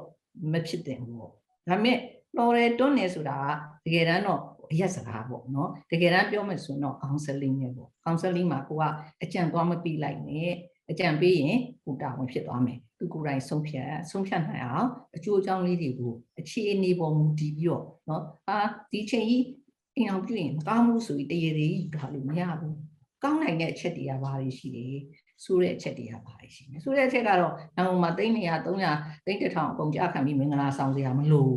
[0.52, 1.36] မဖြစ်တင်ဘူးပေါ့ဒါ
[1.68, 1.98] ပေမဲ့
[2.36, 3.38] လော်ရဲတွန်းနေဆိုတာ
[3.84, 4.40] ကတကယ်တမ်းတော့
[4.72, 8.82] အရက်စကားပေါ့နော်တကယ်တမ်းပြောမယ်ဆိုတော့ counseling နဲ့ပေါ့ counseling မှာကိုက
[9.22, 10.50] အကြံသွားမပြီးလိုက်နဲ့
[10.90, 18.58] အကြံပေးရင်ကိုတာဝန်ဖြစ်သွားမယ်သူကိုယ်တိုင်ဆုံးဖြတ်ဆုံးဖြတ်နိုင်အောင်အကျိုးအကြောင်းလေးတွေကိုအခြေအနေပေါ်မူတည်ပြီးတော့နော်အာ
[18.92, 19.44] ဒီချိန်ကြီး
[19.96, 22.76] အိမ်အောင်ပြုရင်မကောင်းဘူးဆိုပြီးတရေတွေကြီးထားလို့မရဘူး
[23.24, 24.86] ကောင်းနိုင်တဲ့အချက်တွေကဘာတွေရှိလဲ
[25.44, 31.50] ဆိုးတဲ့အချက်တွေကဘာတွေရှိလဲဆိုးတဲ့အချက်ကတော့နောက်မှာ300 300 300တောင်အကုန်ကြခံပြီးမင်္ဂလာဆောင်စရာမလို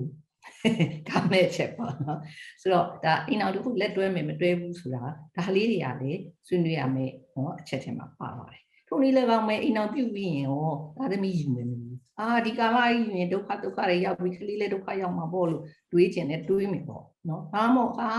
[1.10, 2.20] ကောင်းတဲ့အချက်ပေါ့နော်
[2.62, 5.04] ဆိုတော့ဒါအိမ်အောင်တစ်ခုလက်တွဲမယ်မတွဲဘူးဆိုတာ
[5.36, 18.12] ဒါလေးတွေကလည်းဆွေးနွေးရမယ်နော်အချက်ထဲမှာပါပါတယ်ထိုနည်းလည်းကောင်းမယ်အိမ်အောင်ပြုတ်ပြီးရင်ရောဒါသမီးယူမယ်မလို့အာဒီကာလကြီးယူရင်ဒုက္ခဒုက္ခတွေရောက်ပြီးကလေးလည်းဒုက္ခရောက်မှာပေါ့လို့တွေးကျင်တယ်တွေးမယ်ပေါ့နော်ဘာမို့အာ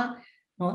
[0.60, 0.74] နော်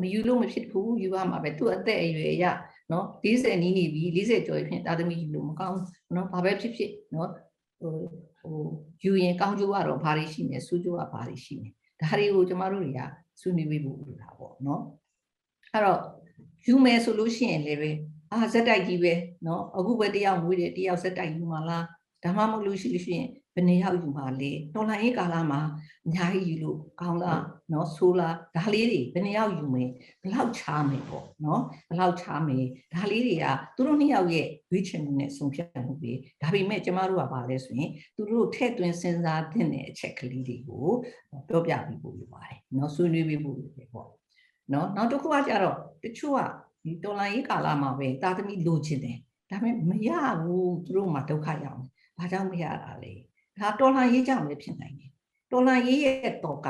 [0.00, 2.44] မယူလို့မဖြစ်ဘူးယူရမှာပဲသူ့အသက်အရွယ်ရ
[2.92, 7.30] နော်40နီးနေပြီ40ကျော်ဖြစ်သာသမီယူလို့မကောင်းဘူးနော်ဘာပဲဖြစ်ဖြစ်နော်
[7.80, 7.94] ဟို
[8.40, 8.58] ဟို
[9.02, 11.68] ယူရင်ကောင်းကျိုးကတော့ဘာတွေရှိနေဆူးကျိုးကဘာတွေရှိနေ
[12.00, 13.00] ဒါတွေကိုကျမတို့တွေက
[13.40, 14.82] ဆွေးနွေးပေးဖို့လိုတာပေါ့နော်
[15.72, 16.00] အဲ့တော့
[16.66, 17.90] ယူမယ်ဆိုလို့ရှိရင်လည်းပဲ
[18.32, 19.12] အာဇက်တိုက်ကြီးပဲ
[19.46, 21.84] နော်အခုပဲတယောက်ငွေတယ်တယောက်ဇက်တိုက်ယူမှာလား
[22.22, 25.60] ဒါမှမဟုတ်လို့ရှိလို့ရှိရင်ဘယ်နှယောက်ယူမှာလဲတော်လိုင်းရေးကာလမှာ
[26.06, 27.42] အများကြီးယူလို့ကောင်းလား
[27.72, 29.88] နော်ဆိုလာဒါလေးတွေဘယ်နှယောက်ယူမယ်
[30.22, 40.88] ဘယ်လောက်ချားမယ်ပေါ့နော်ဘယ်လောက်ချားမယ်ဒါလေးတွေကသူတို့နှစ်ယောက်ရဲ့ရွေးချယ်မှုနဲ့ဆုံးဖြတ်မှုတွေဒါပေမဲ့ကျမတို့ကပါလဲဆိုရင်သူတို့ထည့်သွင်းစဉ်းစားသင့်တဲ့အချက်ကလေးတွေကို
[41.48, 44.08] ပြောပြပေးဖို့လိုပါတယ်နော်ဆွေးနွေးပေးဖို့လိုတယ်ပေါ့
[44.72, 46.40] နော်နောက်တစ်ခုကကြတော့တချို့က
[46.84, 49.18] ဒီတော်လိုင်းရေးကာလမှာပဲတာသမီလိုချင်တယ်
[49.50, 50.10] ဒါပေမဲ့မရ
[50.42, 53.12] ဘူးသူတို့မှဒုက္ခရောက်တယ်ဘာကြောင့်မရတာလဲ
[53.58, 55.10] ဒါတော်လိုင်းရေးကြောင့်လည်းဖြစ်နိုင်တယ်
[55.50, 56.68] တော်လိုင်းရေးရဲ့တော်က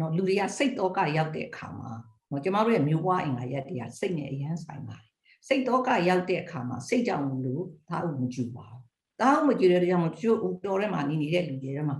[0.00, 1.90] နော်လူတွေကစိတ်တော့ကရောက်တဲ့အခါမှာ
[2.30, 5.08] နော်ကျမတို့ရဲ့မျိုးပွားအင်္ဂါရက်တွေကစိတ်နဲ့အရန်ဆိုင်ပါတယ်
[5.48, 8.82] စိတ်တော့ကရောက်တဲ့အခါမှာစိတ်ကြောင့်လို့ဒါဥမကြည့်ပါဘူး
[9.20, 11.96] ဒါဥမကြည့်တဲ့ကြောင့်မကျိုးတော်ထဲမှာနေနေတဲ့လူတွေထဲမှာ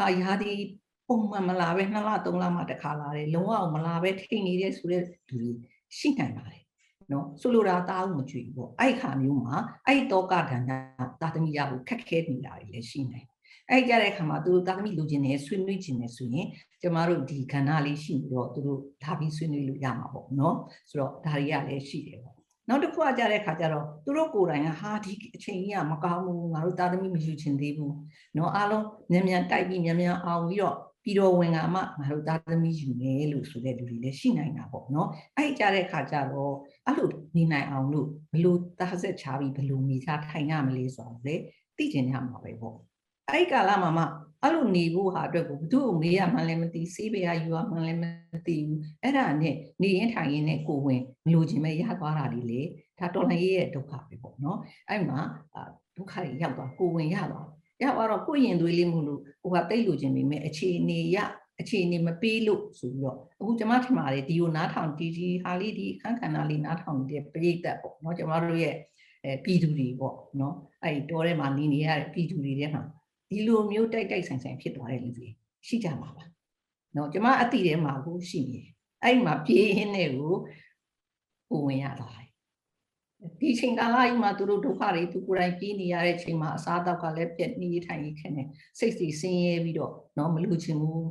[0.00, 0.52] အာရာဒီ
[1.08, 5.50] ပုံမှန်မလာပဲနှစ်လသုံးလမှတစ်ခါလာတယ်လုံးဝမလာပဲထိနေတဲ့ဆိုတဲ့လူတွေ
[5.98, 6.62] ရှိနိုင်ပါတယ်
[7.12, 9.56] နော်ဆိုလိုတာတားဦးမကြွေဘူးပေါ့အဲ့ခါမျိုးမှာ
[9.86, 10.72] အဲ့တောကဒဏ်က
[11.20, 13.20] တာသမီရဖို့ခက်ခဲနေတာတွေလည်းရှိနေ
[13.70, 16.46] အဲ့ကြတဲ့အခါမှာသူတို့သာသမီလိုချင်တယ်ဆွေးနွေးချင်တယ်ဆိုရင်
[16.82, 20.56] ကျမတို့ဒီခန္ဓာလေးရှိပြီးတော့သူတို့ဒါပြီးဆွေးနွေးလို့ရမှာပေါ့နော်
[20.90, 27.94] ဆိုတော့ဒါတွေကလည်းရှိတယ်ပေါ့နောက်တစ်ခုကကြတဲ့အခါကျတော့သူတို့ကိုယ်တိုင်ကဟာဒီအချိန်ကြီးကမကောင်းဘူးငါတို့သာသမီမယူချင်သေးဘူး
[28.36, 36.54] နော်အားလုံးမြန်မြန်တိုက်ပြီးမြန်မြန်အောင်ပြီးတော့ပြီးတော့ဝင်ကမှငါတို့သားသမီးယူမယ်လို့ဆိုတဲ့လူတွေလည်းရှိနိုင်တာပေါ့နော်အဲ့ကြတဲ့ခါကျတော့
[36.86, 41.34] အဲ့လိုနေနိုင်အောင်လို့ဘလို့သားဆက်ချပြီးဘလို့မိသားထိုင်ရမလဲဆိုတော့လေ
[41.76, 42.87] သိကျင်ရမှာပဲပေါ့
[43.30, 44.04] အဲ့ကာလမှာမှ
[44.42, 48.04] အဲ့လိုနေဖို့ဟာအတွက်ကိုဘသူ့ကိုမေးရမှန်းလည်းမသိစေးပေးရယူရမှန်းလည်းမ
[48.46, 52.60] သိဘူးအဲ့ဒါနဲ့နေရင်ထိုင်ရင်နဲ့ကိုဝင်မလိုချင်ပဲရသွားတာဒီလေ
[52.98, 55.18] ဒါတော်လှန်ရေးရဲ့ဒုက္ခပဲပေါ့နော်အဲ့မှာ
[55.96, 57.46] ဒုက္ခတွေရောက်သွားကိုဝင်ရသွား
[57.82, 61.16] ရသွားတော့ကိုရင်သွေးလေးမို့လို့ဟိုကတိတ်လိုချင်ပေမဲ့အခြေအနေရ
[61.60, 68.74] အခြေအနေမပေးလို့ဆိုပြီးတော့အခုကျွန်မထင်ပါတယ်ဒီကိုနားထောင်ဒီဒီဟာလေးဒီခန်းခန္ဓာလေးနားထောင်တဲ့ပြိတ္တပေါ့နော်ကျွန်မတို့ရဲ့
[69.24, 72.82] အဲပြည်သူတွေပေါ့နော်အဲ့ဒီတောထဲမှာနေနေရတဲ့ပြည်သူတွေထဲမှာ
[73.29, 75.27] ဒီလိုမျိုးတိုက်တိုက်ဆိုင်ဆိုင်ဖြစ်သွားတဲ့လူတွေ
[75.67, 76.23] ရှိကြမှာပါ
[76.93, 80.33] เนาะကျမအတိထဲမှာကိုရှိနေတယ်အဲ့မှာပြေးရင်းနဲ့ကို
[81.49, 82.29] ကိုဝင်ရသွားတယ်
[83.39, 88.43] ဒီချိန်ကာလကြီးမှာသူတို့ဒုက္ခတွေသူကိုယ်တိုင်ပြေးနေရတဲ့ချိန်မှာအစားအသောက်ကလည်းပြက်နေထိုင်ခင်းနေ
[88.79, 91.03] စိတ်စီဆင်းရဲပြီးတော့เนาะမလူချင်ဘူး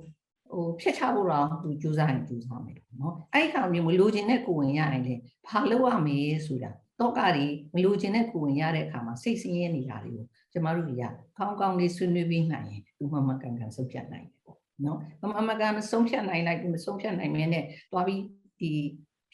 [0.53, 5.15] ဟိုဖြတ်ချဖို့တော့သူကြိုးစားရင်ကြိုးစားမယ်เนาะအဲ့ဒီခါမျိုးမလူချင်တဲ့ကိုဝင်ရရင်လေ
[5.47, 11.04] ဘာလုပ်ရမလဲဆိုတာ တော့ကတွေမလူချင်တဲ့ကိုဝင်ရတဲ့အခါမှာစိတ်ဆင်းရဲနေတာတွေကိုကျမတို့တွေက
[11.38, 15.00] ကောင်းကောင်းလေးဆွေးနွေးပြီးနိုင်ရင်ဒီမှမကန်ကန်ဆုံးဖြတ်နိုင်တယ်ပေါ့နော်
[15.38, 18.22] မမကန်မဆုံးဖြတ်နိုင်လိုက်မဆုံးဖြတ်နိုင်မင်းနဲ့တွားပြီး
[18.60, 18.72] ဒီ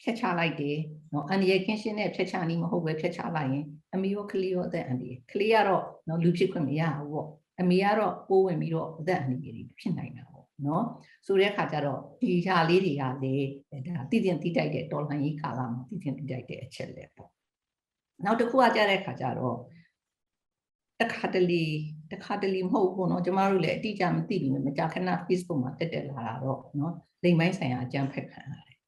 [0.02, 0.78] ဖြတ်ချလိုက်တယ်
[1.12, 7.28] နော်အန်ဒီရဲ့ကင်းရှင်းတဲ့ဖြတ်ချနည်းမဟုတ်ပဲဖြတ်ချလိုက်ရင်အမေရောကလေးရောအသက်အန်ဒီကလေးကတော့နော်လူဖြစ်ခွင့်မရဘူးပေါ့
[7.60, 10.84] အမေကတော့ပိုးဝင်ပြီးတော့အသက်အန်ဒီတွေဖြစ်နိုင်တာပေါ့နော်
[11.26, 13.42] ဆိုတဲ့အခါကျတော့ဒီဟာလေးတွေကလေဒါတည်
[14.24, 17.30] တင်တည်တိုက်တဲ့တော်လှန်ရေးကာလမှာတည်တင်တည်တိုက်တဲ့အချက်လေပေါ့
[18.25, 19.57] နောက်တစ်ခုကကြတဲ့အခါကျတော့
[21.01, 21.63] တခါတလေ
[22.11, 28.79] တခါတလေမဟုတ်ဘူးเนาะကျမတို့လည်းအတိအကျမသိဘူးမကြာခဏ Facebook မှာတက်တက်လာတာတော့เนาะလိမ်ပိုင်းဆိုင်ရာအကြံဖက်ခံရတယ်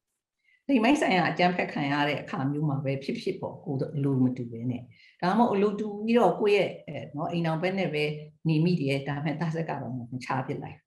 [0.68, 4.82] လိမ်မိုင်းဆိုင်ရာအကြမ်းဖက်ခံရတဲ့အခါမျိုးမှာပဲဖြစ်ဖြစ်ပေါ့ကိုယ်လိုမတူပဲနဲ့
[5.22, 8.04] ဒါမှမဟုတ်အလိုတူပြီးတော့ကိုယ့်ရဲ့အဲနော်အိမ်အောင်ဘက်နဲ့ပဲ
[8.48, 10.78] နေမိတယ်ဒါမှသားဆက်ကတော့မချပြစ်လိုက်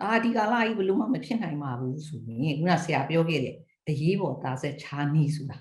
[0.00, 3.56] အာဒီကာလကြီးဘလို့မှမဖြစ်နိုင်ပါဘူးဆိုရင်ခုနဆရာပြောခဲ့တဲ့
[3.88, 5.58] အရေးပေါ်သားဆက်ချာနီးဆိုတာ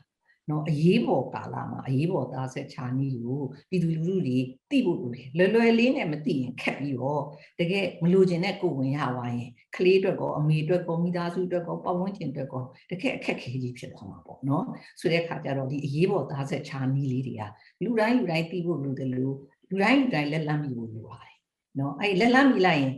[0.51, 4.39] နော်အရေးပေါ်ကာလမှာအရေးပေါ်သားဆက်ချာနီးလို့ပြည်သူလူထုတွေ
[4.71, 7.23] သိဖို့လိုတယ်လွယ်လွယ်လေးနဲ့မသိရင်ခက်ပြီးတော့
[7.61, 14.65] တကယ်မလိုချင်တဲ့ကိုဝင်ရဝိုင်းရင်ကလေးအတွက်ကောအမေအတွက်ကောမိသားစုအတွက်ကောပတ်ဝန်းကျင်အတွက်ကောတကယ်အခက်ခဲကြီးဖြစ်သွားမှာပေါ့နော်
[15.01, 17.43] ဆိုတဲ့အခါကျတော့ဒီအရေးပေါ်သားဆက်ချာနီးလေးတွေက
[17.85, 19.35] လူတိုင်းလူတိုင်းသိဖို့လိုတယ်လို့
[19.69, 21.35] လူတိုင်းလူတိုင်းလက်လန်းမိဖို့လိုပါတယ်
[21.79, 22.93] နော်အဲ့လက်လန်းမိလိုက်ရင်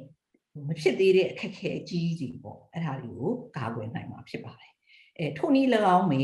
[0.68, 4.72] မဖြစ်သေးတဲ့အခက်ခဲအကြီးကြီးပေါ့အဲ့ဒါတွေကိုကာကွယ်နိုင်မှာဖြစ်ပါတယ်
[5.18, 6.20] အဲထို့နည်း၎င်းမေ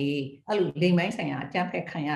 [0.48, 2.10] အဲ့လိုလိမ်ပိုင်းဆိုင်ရာအကြမ်းဖက်ခံရ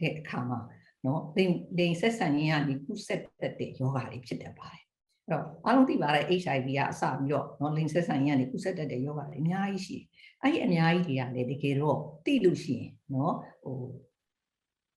[0.00, 0.60] တဲ့အခါမှာ
[1.06, 4.82] နော်လိမ်လိမ်ဆက်ဆံရင်းကနေကုဆက်တက်တဲ့ယောဂါတွေဖြစ်တတ်ပါတယ်
[5.26, 10.04] အဲ့တော့အားလုံးသိပါတဲ့ HIV ကအစပြီးတော့နော်လိမ်ဆက်ဆံရင်းကနေကုဆက်တက်တဲ့ယောဂါတွေအများကြီးရှိတယ်
[10.42, 13.76] အဲ့ဒီအများကြီးတွေကလည်းတကယ်တော့သိလို့ရှိရင်နော်ဟို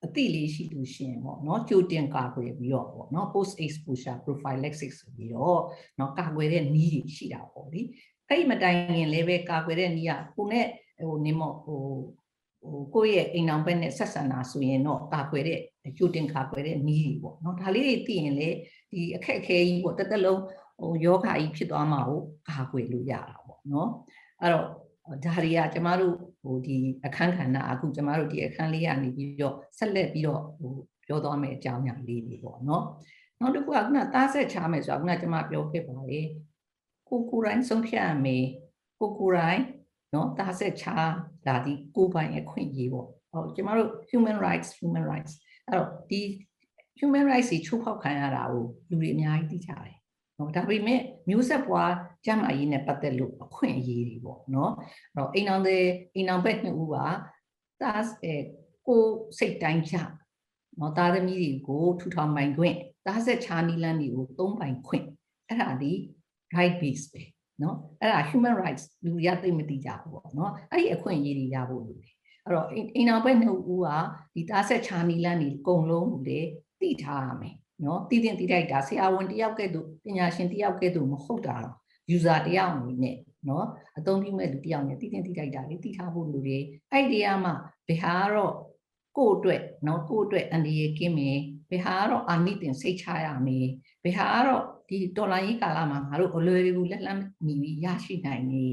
[0.05, 5.61] အသိလေးရှိလို့ရှိရင်ပေါ့နော်ကြိုတင်ကာကွယ်ပြီးတော့ပေါ့နော် post exposure prophylaxis ဆိုပြီးတော့
[5.99, 7.81] နော်ကာကွယ်တဲ့နည်းတွေရှိတာပေါ့လေ
[8.29, 10.67] အဲ့ဒီမတိုင်ခင်လည်းပဲကာကွယ်တဲ့နည်းကကိုနဲ့
[10.99, 11.81] ဟိုနေမော့ဟို
[12.63, 15.59] ဟိုကိုယ့်ရဲ့အိမ်အောင်ဘက်နဲ့ဆက်ဆံတာဆိုရင်တော့ကာကွယ်တဲ့
[15.97, 18.49] ကြိုတင်ကာကွယ်တဲ့နည်းတွေပေါ့နော်ဒါလေးတွေသိရင်လေ
[18.91, 20.41] ဒီအခက်အခဲကြီးပေါ့တစ်သက်လုံး
[20.79, 23.89] ဟိုယောဂါကြီးဖြစ်သွားမှာကိုကာကွယ်လို့ရတာပေါ့နော်
[24.41, 24.65] အဲ့တော့
[25.25, 26.75] ဒါတွေကကျမတို့ဟိုဒီ
[27.05, 30.73] အခန်းကဏ္ဍအခုကျမတို့ဒီအခန်းလေးကနေပြီးတော့ဆက်လက်ပြီးတော့ဟို
[31.07, 32.83] ပြောသွားမယ့်အကြောင်းအရာလေးတွေပေါ့နော်
[33.39, 36.19] နောက်တစ်ခုကခုနသားဆက်ချမယ်ဆိုတာခုနကျမပြောခဲ့ပါလေ
[37.09, 38.45] ကိုကိုယ်တိုင်ဆုံးဖြတ်ရမယ်
[38.99, 39.61] ကိုကိုယ်တိုင်
[40.13, 40.85] နော်သားဆက်ချ
[41.47, 45.33] လာဒီကိုပိုင်အခွင့်အရေးပေါ့ဟောကျမတို့ human rights human rights
[45.67, 46.21] အဲ့တော့ဒီ
[46.99, 49.95] human rights ကြီးချိုးဖောက်ခံရတာကိုလူတွေအများကြီးသိကြတယ်
[50.37, 51.93] နော်ဒါပေမဲ့မျိုးဆက်ပွား
[52.25, 54.71] ကျမ်းမာရေးနဲ့ပတ်သက်လို့အခွင့်အရေးတွေပေါ့နော်
[55.13, 55.83] အဲ့တော့အိမ်အောင်တဲ့
[56.15, 56.97] အိမ်အောင်ဘက်နှစ်ဦးက
[57.81, 58.33] သားအဲ
[58.87, 59.01] ကို
[59.37, 59.95] စိတ်တိုင်းချ
[60.79, 65.05] နော်သားသမီးတွေကိုထူထောင်ပိုင်ခွင့်သားဆက်ချာနီလန်းတွေကိုသုံးပိုင်ခွင့်
[65.47, 65.91] အဲ့ဒါဒီ
[66.55, 67.23] right base ပဲ
[67.61, 72.13] နော်အဲ့ဒါ human rights လူရသိမသိကြဘူးပေါ့နော်အဲ့ဒီအခွင့်အရေးတွေရဖို့လိုတယ်
[72.45, 73.89] အဲ့တော့အိမ်အောင်ဘက်နှစ်ဦးက
[74.35, 76.39] ဒီသားဆက်ချာနီလန်းတွေအကုန်လုံးကိုလေ
[76.81, 81.75] သိထားရမယ်နော်တည်တင်တည်တိုက်တာဆရာဝန်တယောက်ကဲ့သို့ပညာရှင်တယောက်ကဲ့သို့မဟုတ်တာတော့
[82.15, 83.17] user တယောက်အနေနဲ့
[83.49, 83.65] နော်
[83.97, 86.57] အသုံးပြုမဲ့လူတယောက်နဲ့တည်တင်တည်တိုက်တာလေတည်ထားဖို့လူတွေ
[86.91, 87.51] အဲ့ဒီကမှ
[87.87, 88.53] ဘယ်ဟာတော့
[89.17, 91.39] ကိုယ့်အတွက်နော်ကိုယ့်အတွက်အန္တရာယ်ကင်းမယ်
[91.73, 93.67] ဘယ်ဟာတော့အာနိသင်စိတ်ချရမယ်
[94.03, 98.65] ဘယ်ဟာတော့ဒီဒေါ်လာကြီးကာလမှာငါတို့အလွယ်တကူလက်လန်းမိပြီးရရှိနိုင်နေ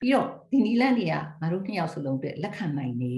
[0.00, 3.14] ပြီးတော့ဒီနီလန်းတွေကငါတို့နှစ်ယောက်စလုံးအတွက်လက်ခံနိုင်နေ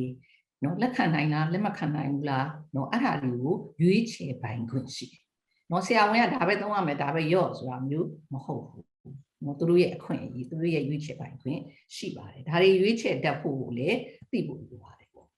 [0.62, 5.22] နော်လက်ခံနိုင်လားလက်မခံနိုင်ဘူးလားနော်အဲ့ဒါတွေကိုရွေးချယ်ပိုင်ခွင့်ရှိတယ်
[5.70, 8.86] နော်ဆရာဝန်ကဒါပဲသုံးရမယ်ဒါပဲရော့ဆိုတာမျိုးမဟုတ်ဘူး
[9.44, 11.60] နော်သူတို့ရဲ့အခွင့်အရေးသူတို့ရဲ့ရွေးချယ်ပိုင်ခွင့်
[11.96, 13.98] ရှိပါတယ်ဒါတွေရွေးချယ်တတ်ဖို့ကိုလည်း
[14.30, 15.28] သိဖို့လိုပါတယ်ပေါ့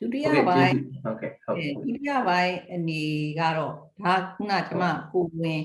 [0.00, 3.02] ဒုတိယပိုင်းဟုတ်ကဲ့ဟုတ်အဲဒုတိယပိုင်းအနေ
[3.40, 5.62] ကတော့ဒါခုနကမှကိုဝင်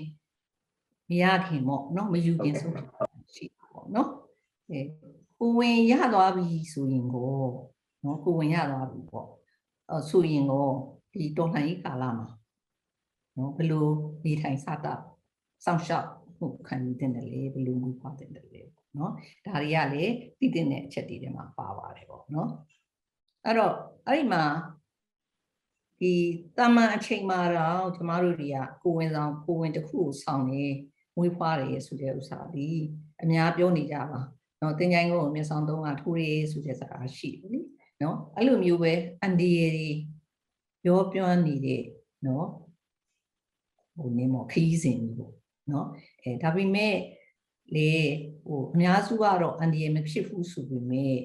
[1.10, 2.74] မရခင်ပေါ့နော်မယူခင်ဆုံး
[3.36, 4.10] ရှိတာပေါ့နော်
[4.70, 4.80] အဲ
[5.40, 7.34] ကိုဝင်ရသွားပြီဆိုရင်ကို
[8.04, 9.28] နော်ကိုဝင်ရသွားပြီပေါ့
[9.90, 10.68] အဲဆိုရင်ကို
[11.14, 12.28] ဒီတော်လှန်ရေးကာလမှာ
[13.38, 13.88] နော်ဘယ်လို
[14.26, 14.94] နေထိုင်စားတာ
[15.66, 16.08] စောင့်ရှောက်
[16.40, 19.12] မှုခံယူတင်တယ်လေဘယ်လိုမှုဖွားတင်တယ်လေပေါ့နော်
[19.46, 22.50] ဒါတွေကလည်းသိတဲ့အချက်တွေထဲမှာပါပါတယ်ပေါ့နော်
[23.46, 23.74] အဲ့တော့
[24.08, 24.44] အဲ့ဒီမှာ
[26.00, 26.14] ဒီ
[26.58, 30.64] တာမန်အချိန်မှာတော့ကျမတို့တွေကကိုဝင်ဆောင်ကိုဝင်တစ်ခုကိုဆောင်နေ
[31.16, 32.68] မွေးဖွားတယ်ဆိုတဲ့ဥစ္စာဒီ
[33.24, 34.22] အများပြောနေကြပါ
[34.62, 37.62] နော်တင်ကြိုင်းကိုမျက်ဆောင်သုံးကထိုးရဆိုတဲ့စကားရှိတယ်လी
[38.02, 39.90] နော်အဲ့လိုမျိုးပဲအန်ဒီရီ
[40.84, 41.82] ပြောပြောနေတဲ့
[42.28, 42.48] နော်
[43.98, 45.34] ဟိုနေမော်ခီးစဉ်ကြီးပေါ့
[45.72, 45.88] နော်
[46.24, 46.96] အဲဒါပေမဲ့
[47.76, 47.90] လေ
[48.46, 51.16] ဟိုအများစုကတော့အန်ဒီရီမဖြစ်ဘူးဆိုပေမဲ့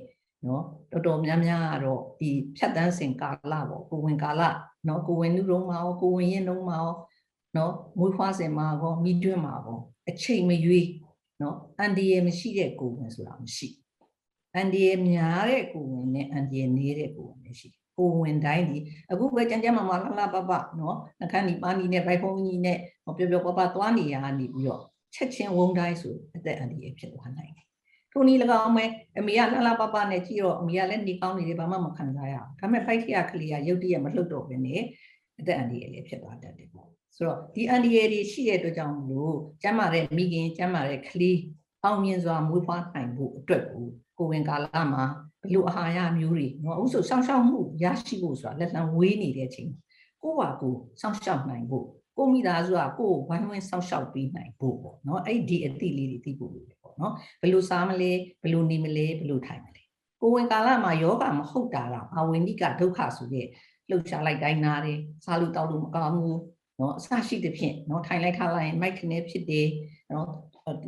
[0.47, 4.43] နော်တော်တော်များများကတော့ဒီဖြတ်တန်းစဉ်ကာလပေါ့ကိုဝင်ကာလ
[4.89, 6.93] နော်ကိုဝင်လူတုံးမှာရောကိုဝင်ရင်တုံးမှာရော
[7.57, 10.87] နော်မွေးဖွားစဉ်မှာရောမိတွင်းမှာရောအချိန်မရွေး
[11.41, 13.69] နော်အန်ဒီရမရှိတဲ့ကိုဝင်ဆိုတာမရှိ
[14.55, 18.79] အန်ဒီရများတဲ့ကိုဝင်နဲ့အန်ဒီရနေတဲ့ကိုဝင်ရှိကိုဝင်တိုင်းဒီ
[19.11, 24.83] အခုပဲကြမ်းကြမ်းမာမာလှလှပပနော်နှခမ်းဒီပါနီနဲ့ဘိုက်ဖုံးကြီးနဲ့ပျော်ပျော်ပပသွားနေရကနေပြီးတော့
[25.15, 27.67] ချက်ချင်းဝုန်းတိုင်းဆိုအသက်အန္တရာယ်ဖြစ်သွားနိုင်တယ်
[28.13, 28.85] ထိုနည်း၎င်းပဲ
[29.19, 34.83] အမေကလှလှပပနဲ့ကြည့်တော့အမေကလည်းနေကောင်းနေတယ်ဘာမှမခံစားရအောင်ဒါပေမဲ့ဖိုက်ထရကလေးကရုတ်တရက်မလှုပ်တော့ဘဲနဲ့
[35.41, 41.39] အသက်အန္တရာယ်လည်းဖြစ်သွားတတ်တယ်ပေါ့ဆိုတော့ဒီအန္တရာယ်တွေရှိတဲ့အတွက်ကြောင့်မလို့ကျမ်းမာတဲ့မိခင်ကျမ်းမာတဲ့ကလေး
[41.85, 43.85] အောင်မြင်စွာမွေးဖွားနိုင်ဖို့အတွက်ကို
[44.19, 45.05] ကိုဝင်ကာလမှာ
[45.43, 49.71] ဘလို့အာဟာရမျိုးတွေနော်အခုဆိုစောင့်ရှောက်မှုရရှိဖို့ဆိုတာလက်လံဝေးနေတဲ့အချိန်
[50.23, 51.87] ကိုယ့်ဘာကိုစောင့်ရှောက်နိုင်ဖို့
[52.21, 59.83] ကိုမိသားစုကကိုယ်ကိုဝိုင်းဝန်းဆောက်ရှောက်ပေးနိုင်ဖို့ပေါ့နော်အဲ့ဒီအသည့်လေးတွေသိဖို့လိုတယ်ပေါ့နော်ဘယ်လိုစားမလဲဘယ်လိုနေမလဲဘယ်လိုထိုင်မလဲ
[60.21, 63.47] ကိုဝင်ကာလမှာယောဂမဟုတ်တာတော့အဝိနိကဒုက္ခဆိုတဲ့
[63.91, 66.41] လှုပ်ရှားလိုက်တိုင်းနာတယ်စားလို့တောက်လို့မကောင်းဘူး
[66.81, 69.69] နော်အစရှိသဖြင့်နော်ထိုင်လိုက်ထားလိုက်ရင်မိုက်ခနဲ့ဖြစ်တယ်
[70.13, 70.29] နော်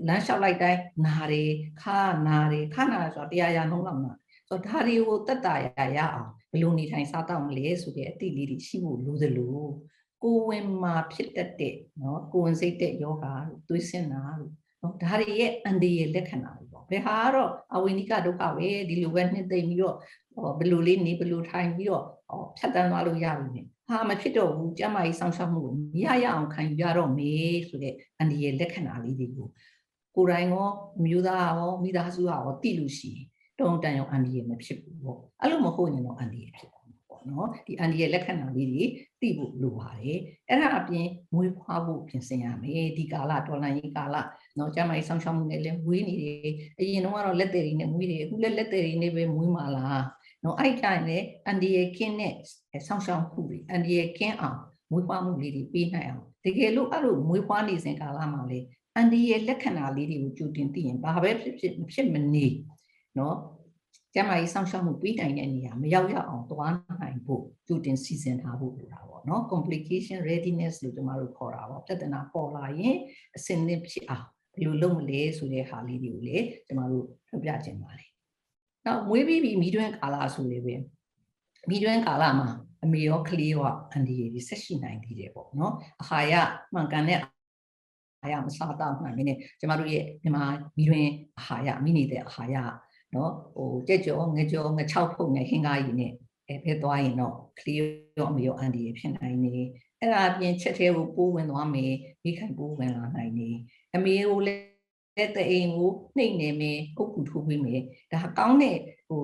[0.09, 1.51] လမ်းလျှောက်လိုက်တိုင်းနာတယ်
[1.83, 4.13] ခါနာတယ်ခါနာဆိုတော့တရားရနှုံးလောက်နာ
[4.49, 5.67] ဆိုတော့ဒါတွေကိုတက်တာရ
[5.97, 9.63] ရအောင်ဘယ်လိုနေထိုင်စားတော့မလဲဆိုတဲ့အသည့်လေးတွေရှိဖို့လိုသလို
[10.23, 19.97] ကိုဝင်မှာဖြစ်တတ်တဲ့နော်ကိုဝင်စိတ်တဲ့ယောဂါတို့သွေးစင်တာတို့နော်ဒါတွေရဲ့အန္တရာယ်လက္ခဏာတွေပေါ့ဘယ်ဟာကတော့အဝိနိကဒုက္ခပဲဒီလိုပဲနှစ်သိမ့်ပြီးတော့
[20.59, 22.05] ဘယ်လိုလေးနေဘယ်လိုထိုင်ပြီးတော့
[22.59, 27.31] ဖြတ်တန်းသွားလို့ရပြီနဲ့ဟာမဖြစ်တော့ဘူးကျမကြီးစောင့်ရှောက်မှုကိုမရရအောင်ခံယူရတော့မေ
[27.69, 29.49] ဆိုတဲ့အန္တရာယ်လက္ခဏာလေးတွေကို
[30.17, 30.69] ကိုယ်တိုင်ရော
[31.05, 33.27] မျိုးသားရောမိသားစုရောသိလို့ရှိရင်
[33.59, 36.72] တုံတန်ရောအန္တရာယ်မဖြစ်ဘူးပေါ့အဲ့လိုမဟုတ်ရင်တော့အန္တရာယ်ဖြစ်တယ်ပေါ့
[37.31, 38.85] နော်ဒီအန္တရာယ်လက္ခဏာလေးတွေ
[39.21, 44.17] သိဖို့လိုပါတယ်အဲ့ဒါအပြင်မွေးဖွားဖို့ပြင်ဆင်ရမယ်ဒီကာလတော်လန်ရေးကာလ
[44.59, 50.03] နော်ကျမကြီးစောင့်ရှောက်မှုနဲ့လည်းမွေးနေတယ်အရင်တော့ကတော့လက်သေးတွေနဲ့မွေးတယ်အခုလည်းလက်သေးတွေနဲ့ပဲမွေးမှာလား
[50.45, 52.35] နော်အဲ့တိုင်းလည်းအန်ဒီရဲ့ကင်းနဲ့
[52.87, 54.59] ဆောင်းရှောင်းမှုတွေအန်ဒီရဲ့ကင်းအောင်
[54.91, 58.59] မွေးဖွားမှုလေးတွေပေးနိုင်အောင်တကယ်လို့အဲ့လိုမွေးဖွားနေစဉ်ကာလမှာလေ
[58.95, 62.47] အန်ဒီရဲ့လက္ခဏာလေးတွေကိုကြိုတင်သိရင်ဘာပဲဖြစ်ဖြစ်ဖြစ်မနေ
[63.19, 63.37] နော်
[64.15, 72.97] ကျမကြီးစောင့်ရှောက်မှုပေးနိုင်တဲ့နေရာမရောက်ရအောင်သွားနိုင်ဖို့ကြိုတင်စီစဉ်ထားဖို့လိုတာပေါ့နော် complication readiness လို့ကျွန်တော်တို့ခေါ်တာပေါ့ပြဿနာပေါ်လာရင်
[73.37, 78.11] အစင်းသင့်ဖြစ်အောင်ဘယ်လိုလုပ်မလဲဆိုတဲ့ဟာလေးတွေကိုလေကျွန်တော်တို့ပြပြခြင်းပါတယ်
[78.87, 80.75] နောက်မွေးပြီးပြီးမိတွင်းကာလဆိုလေပဲ
[81.71, 82.49] မိတွင်းကာလမှာ
[82.85, 86.35] အမေရောကလေးရောအန်ဒီရီဆက်ရှိနိုင်သေးတယ်ပေါ့နော်အာဟာရ
[86.73, 87.19] မှန်ကန်တဲ့
[88.23, 90.45] အာရမစားတော့မှန်နေကျမတို့ရဲ့မြန်မာ
[90.77, 92.57] မိတွင်းအာဟာရမိနေတဲ့အာဟာရ
[93.15, 96.13] နော်ဟိုကြက်ကြောငကြောငချောက်ဖုတ်ငဟင်းကားကြီးနဲ့
[96.49, 97.79] အဲဖဲသွားရင်တော့ကလေး
[98.19, 99.55] ရောအမေရောအန်ဒီရီဖြစ်နိုင်နေ
[100.01, 101.93] အဲ့ဒါအပြင်ချက်သေးကိုပိုးဝင်သွားမယ်
[102.25, 103.49] မိခိုင်ပိုးဝင်လာနိုင်နေ
[103.95, 104.73] အမေကိုလည်း
[105.19, 107.81] တဲ့တဲ့အိမ်ကိုနှိမ့်နေမယ်ကုတ်ကူထိုးပေးမယ်
[108.13, 109.23] ဒါကောင်းတဲ့ဟို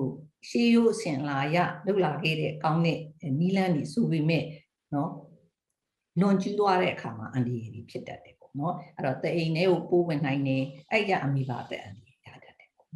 [0.49, 2.99] ရှေးရိုးအစဉ်လာရလောက်လာခဲ့တဲ့ကောင်းတဲ့
[3.39, 4.43] နီးလန်းကြီးဆိုပေမဲ့
[4.93, 5.11] နော်
[6.19, 10.57] လွန်ကျူးသွားတဲ့အခါမှာအန္တရာယ်ကြီးဖြစ်တတ်တယ်ပေါ့နော်အဲ့တော့တဲ့အိမ်ထဲကိုပိုးဝင်နိုင်နေ
[10.91, 12.08] အဲ့ရအမိပါတဲ့အန္တရာယ်ရတတ်တယ်ပေါ့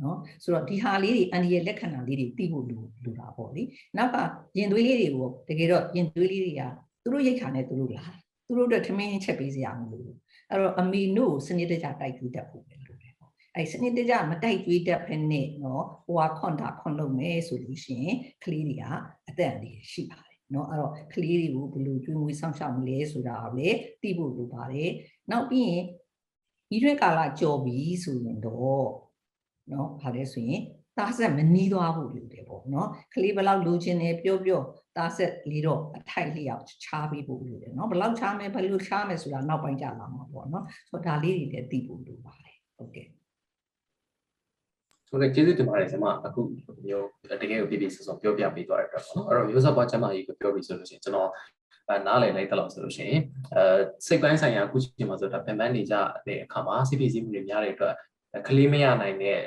[0.02, 3.64] နော်ဆိုတော့ဒီဟာလေးတွေအန္တရာယ်လက္ခဏာလေးတွေသိဖို့လိုလိုတာပေါ့လေ
[3.98, 4.18] နောက်က
[4.58, 6.62] ရင်သွေးလေးတွေကိုတကယ်တော့ရင်သွေးလေးတွေက
[7.04, 8.06] သူတို့ရိတ်ခါနဲ့သူတို့လာ
[8.48, 10.18] သူတို့အတွက်ထမင်းချက်ပေးစရာမလိုဘူး
[10.50, 18.84] အဲ့တော့အမီနုကိုစနစ်တကျတိုက်ကြည့်တတ်ဖို့ပဲလိုတယ်ပေါ့အဲ့စနစ်တကျမတိုက်ကြွေးတတ်ဖ ೇನೆ နော်ဟိုဟာခွန်တာခွန်လုပ်မယ်ဆိုလို့ရှိရင်ကလေးတွေက
[19.30, 24.90] အသက်အန္တရာယ်ရှိပါတယ်နော်အဲ့တော့ကလေးတွေကိုဘယ်လိုကျွေးမွေးစောင့်ရှောက်မလဲဆိုတာကိုလည်းသိဖို့လိုပါတယ်
[25.32, 25.84] နောက်ပြီးရင်
[26.70, 28.86] ဒီရွက်ကာလကြော်ပြီဆိုရင်တော့
[29.72, 30.62] နော်ဘာလဲဆိုရင်
[30.98, 34.62] သားဆက်မနီးသွားဖို့လိုတယ်ပေါ့နော်ကလေးဘယ်လောက်လိုချင်တယ်ပြောပြော
[34.98, 43.08] သားဆက်လေးတော့အထိုက်လျောက်ချားပေးဖို့လိုတယ်နော်ဘယ်လောက်ချားမယ်ဘယ်လိုချားမယ်ဆိုတာနောက်ပိုင်းကြလာမှာပေါ့နော်ဆိုတော့ဒါလေးတွေလည်းသိဖို့လိုပါတယ်ဟုတ်ကဲ့
[45.10, 46.42] ဆိုတော့ကျေးဇူးတင်ပါတယ်ဆရာမအခု
[46.86, 47.08] မျိုး
[47.42, 51.30] တကယ်ကိုပြပြဆောဆောပြောပြပေးသွားတဲ့အတွက်ပေါ့နော်အဲ့တော့မျိုးစောပွားကျမကြီးကိုပြောပြီးဆိုလို့ရှိရင်ကျွန်တော်
[51.90, 53.22] အဲနားလည်လိုက်တဲ့လောက်ဆိုလို့ရှိရင်
[53.56, 53.64] အဲ
[54.06, 55.96] စိတ်ပိုင်းဆိုင်ရာအခုချိန်မှာဆိုတာပြန်ပန်းနေကြ
[56.28, 57.94] တဲ့အခါမှာစိတ်ပြည့်စည်မှုတွေများတဲ့အတွက်
[58.48, 59.38] ကလေးမရနိုင်တဲ့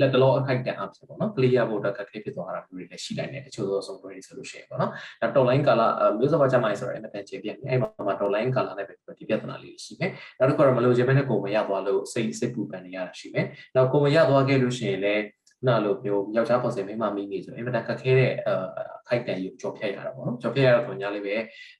[0.00, 4.90] လက်တလောအခိုက်တန်အဖြစ်ပေါ့နော်ကလေးရဖို့အတွက်ကလေးဖြစ်သွားတာမျိုးတွေလည်းရှိနိုင်တယ်တချို့သောဆုံးတွေဆိုလို့ရှိရင်ပေါ့နော်
[5.22, 5.82] ဒါတော်လိုင်းကာလ
[6.18, 15.22] မျိုးစောပွားကျမကြီးဆိုတော့အမတန်ကျေပြည့်နေအဲ့မှာမှာတော်လိုင်းကာလနဲ့ပဲဒီပြဿနာလေးရှိမယ်နောက်တစ်ခုကတော့မလိုချင်မဲ့နဲ့ကိုယ်မရသွားလို့စိတ်စိတ်ပူပန်နေရတာရှိမယ်နောက်ကိုယ်မရသွားခဲ့လို့ရှိရင်လည်း
[15.66, 18.50] နာလို့မျိုးယောက်ျားပေါ်စင်မိန်းမမိနေဆိုအင်မတန်ခက်ခဲတဲ့အ
[19.08, 21.34] ခိုက်တန်ယူကြော်ဖြတ်ရတာပေါ့နော်ကြော်ဖြတ်ရတော့ညာလေးပဲ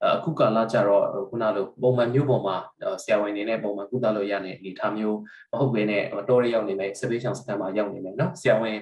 [0.04, 2.56] အခုကာလကြတော့ခုနလိုပုံမှန်မျိုးပေါ်မှာ
[3.02, 5.18] ဆရာဝန်နေနဲ့ပုံမှန်ကုသလို့ရတဲ့အနေထားမျိုး
[5.52, 8.76] မဟုတ်ဘဲနဲ့တော်ရရောက်နေမယ်စပေးချောင်စတန်မှာရောက်နေမယ်နော်ဆရာဝန်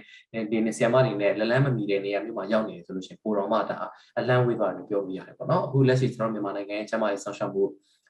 [0.50, 3.78] ဒီနေဆရာမတွေနဲ့လလန်းမမီတဲ့နေရာမျိုးမှာရောက်နေတယ်ဆိုလို့ရှိရင်ပိုတော်မှဒါ
[4.18, 7.62] အလန်းဝေးသွားတယ်ပြောပြရတယ်ပေါ့နော်အခုလက်ရှိကျွန်တော်မြန်မာနိုင်ငံရဲ့ကျန်းမာရေးဆောင်ရှောက်မှု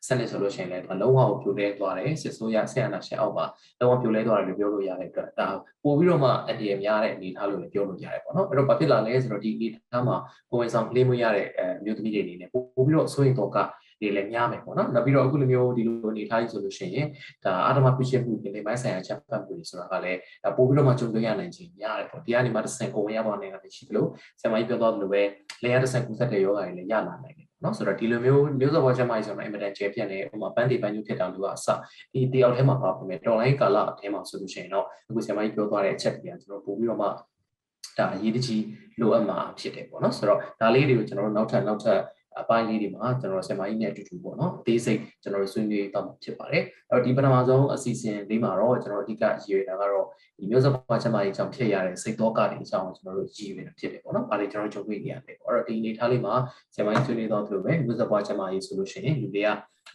[0.06, 3.46] စနစ်ဆိုလို့ရှိရင်လည်းဒါလုံးဝကိုပြိုလဲသွားတယ်စစ်ဆိုးရဆက်အနာရှင်အောက်မှာ
[3.80, 5.48] လုံးဝပြိုလဲသွားတယ်လို့ပြောလို့ရတဲ့အတွက်ဒါ
[5.84, 10.16] ပို့ပြီးတော့မှအတည်များတဲ့အနေအထားလို့လည်းပြောလို့ရတယ်ပေါ့နော်အဲ့တော့ဘာဖြစ်လာလဲဆိုတော့ဒီအနေအထားမှာ
[10.50, 13.58] ကိုယ်ဝန်ဆောင်ကလေးမွေးရတဲ့အဲမျိုးသမီးတွေအနေနဲ့ပို့ပြီးတော့ဆိုရင်တော့က
[14.00, 17.06] တွေလည်းများမယ်ပေါ့နော်နောက်ပြီးတော့အခုလိုမျိုးဒီလိုအနေထားကြီးဆိုလို့ရှိရင်
[17.44, 20.18] ဒါအာတမပြည့်ချက်မှုဒီနေ့ပိုင်းဆိုင်ရာချက်ပတ်မှုတွေဆိုတာကလည်း
[20.56, 24.06] ပို့ပြီးတော့မှကြုံတွေ့ရနိုင်ခြင်းများတယ်ပေါ့ဒီကနေမှတစ်ဆင့်ကိုဝင်ရပါနိုင်တာရှိသလို
[24.40, 25.22] ဆရာမကြီးပြောသွားသလိုပဲ
[25.62, 31.66] လေယာတစ်ဆင့်ကူးဆက်တဲ့ယောဂါတွေလည်းရလာနိုင် တယ်နော်ဆိုတော့ဒီလိုမျိုးမျိုးစောပေါ်ချက်မှဆိုတော့အင်မတန်ကျဲပြတ်နေဥပမာပန်းတီပန်းညူဖြစ်တာလို့ကအစ
[32.12, 38.64] ဒီတယောက်ထဲမှာပါပါမယ်တော်လိုင်းကာလအထဲမှာဆိုလို့ရှိရင်တော့အခုဆရာမကြီးပြောသွားတဲ့အချက်တွေကကျွန်တော်ပို့ပြီးတော့မှဒါအရေးတကြီး
[39.00, 42.00] လိုအပ်မှာဖြစ်တယ်ပေါ့နော်ဆိုတော့ဒါလေးတွေကိုကျွန်တော်တို့နောက်ထပ်နောက်ထပ်
[42.38, 50.06] အပိုင်းလေးတွေမှာကျွန်တော်ဆင်မကြီးနဲ့အတူတူပေါ့နော်အသေးစိတ်ကျွန်တော်တို့ဆွေးနွေးတော့ဖြစ်ပါတယ်အဲ့တော့ဒီပထမဆုံးအစီအစဉ်လေးမှာတော့ကျွန်တော်အဓိကရည်ရွယ်တာကတော့
[50.38, 56.34] ဒီမျိုးစပွားချက်မကြီးကြောင့်ဖြစ်ရတဲ့စိတ်တော့ကတွေအကြောင်းကျွန်တော်တို့ရည်ရွယ်တာဖြစ်တယ်ပေါ့နော်။ဒါလေးကျွန်တော်ကြုံတွေ့နေရတယ်ပေါ့။အဲ့တော့ဒီအနေထားလေးမှာ
[56.74, 59.48] ဆင်မကြီးဆွေးနွေးတော့သလိုပဲမျိုးစပွားချက်မကြီးဆိုလို့ရှိရင်လူတွေက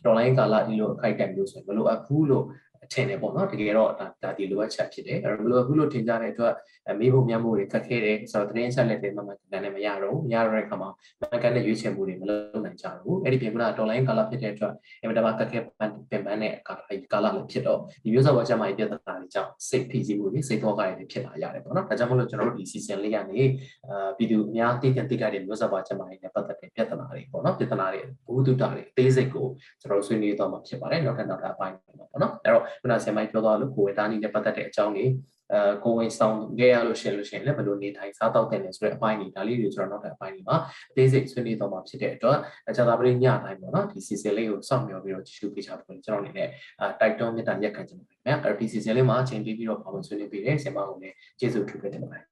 [0.05, 2.45] တော်လိုင်းကာလဒီလိုအခိုက်အတန့်မျိုးဆိုရင်မလိုအပ်ဘူးလို့
[2.93, 6.53] ထင်တယ်ပေါ့နော်တကယ်တော့ဒါဒါဒီလိုအပ်ချက်ဖြစ်တယ်အဲ့တော့မလိုအပ်ဘူးလို့ထင်ကြတဲ့အတွက်
[6.99, 16.79] မေးဖို့မြတ်မှုတွေခက်ခဲတယ်ဆိုတော့သတင်းဆက်လက်တွေမှမှန်ကန်နဲ့မရတော့မရတော့တဲ့အခါမှာမှန်ကန်တဲ့ရွေးချယ်မှုတွေမလုပ် နိုင်ကြဘူးအဲ့ဒီပြင်ကတော်လိုင်းကာလဖြစ်တဲ့အတွက်အင်မတန်ခက်ခဲပန်ပင်ပန်းတဲ့ကာလ
[17.13, 23.41] ကာလလည်းဖြစ်တော့ဒီမျိုးစောဝါကျမကြီးပြဿနာတွေကြောင့်စိတ်ဖိစီးမှုတွေစိတ်သောကတွေဖြစ်လာရတယ်ပေါ့နော်ဒါကြောင့်မလို့ကျွန်တော်တို့ဒီ season လေးကနေ
[23.87, 29.45] အာပြည်သူအများသိတဲ့သိကြတဲ့မျိုးစောဝါကျမကြီးနဲ့ပတ်သက်တဲ့ပြဿနာတွေပေါ့နော်ပြဿနာတွေဘုဒ္ဓတာတွေအသေးစိတ်ကို
[29.81, 35.05] ကျွန်တော်တို့ဆွေးနွေးတော့မှာဖြစ်ပါတယ်နောက်ထပ်နောက်ထပ်အပိုင်းပေါ့နော်အဲ့တော့ခုနဆရာမကြီးပြောသွားလို့ကိုယ်ဝေသားနည်းနဲ့ပတ်သက်တဲ့အကြောင်းတွေ
[35.53, 40.57] အဲကိုဝင်ဆောင်ခဲ့ရလို့ရှိရင်လို့ရှိရင်လည်းဘယ်လိုနေထိုင်စားတောက်တဲ့လဲဆိုတဲ့အပိုင်းတွေဒါလေးတွေကျွန်တော်နောက်တဲ့အပိုင်းတွေမှာ
[40.91, 42.37] အသေးစိတ်ဆွေးနွေးတော့မှာဖြစ်တဲ့အတွက်
[42.69, 46.47] အကြတာပရိညတိုင်းပေါ့နော်ဒီ season လေးကိုစောင့်မျှော်ပြီးတော့ကြည့်ရှုပေးချဖို့ကျွန်တော်အနေနဲ့
[46.79, 52.23] အဲတိုက်တွန်းမြတ်တာရက်ခံချင်ပါတယ်ခင်ဗျာအဲ့တော့ဒီ season လေးမှာအချိန်ပေးပြီးတော့ပါဝင်ဆွေးနွေးပေးတဲ့ဆရာမကိုလည်းကျေးဇူးထူးပေးတင်ပါတယ်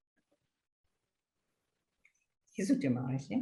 [2.54, 3.40] ကျေးဇူးတင်ပါတယ်ရှင်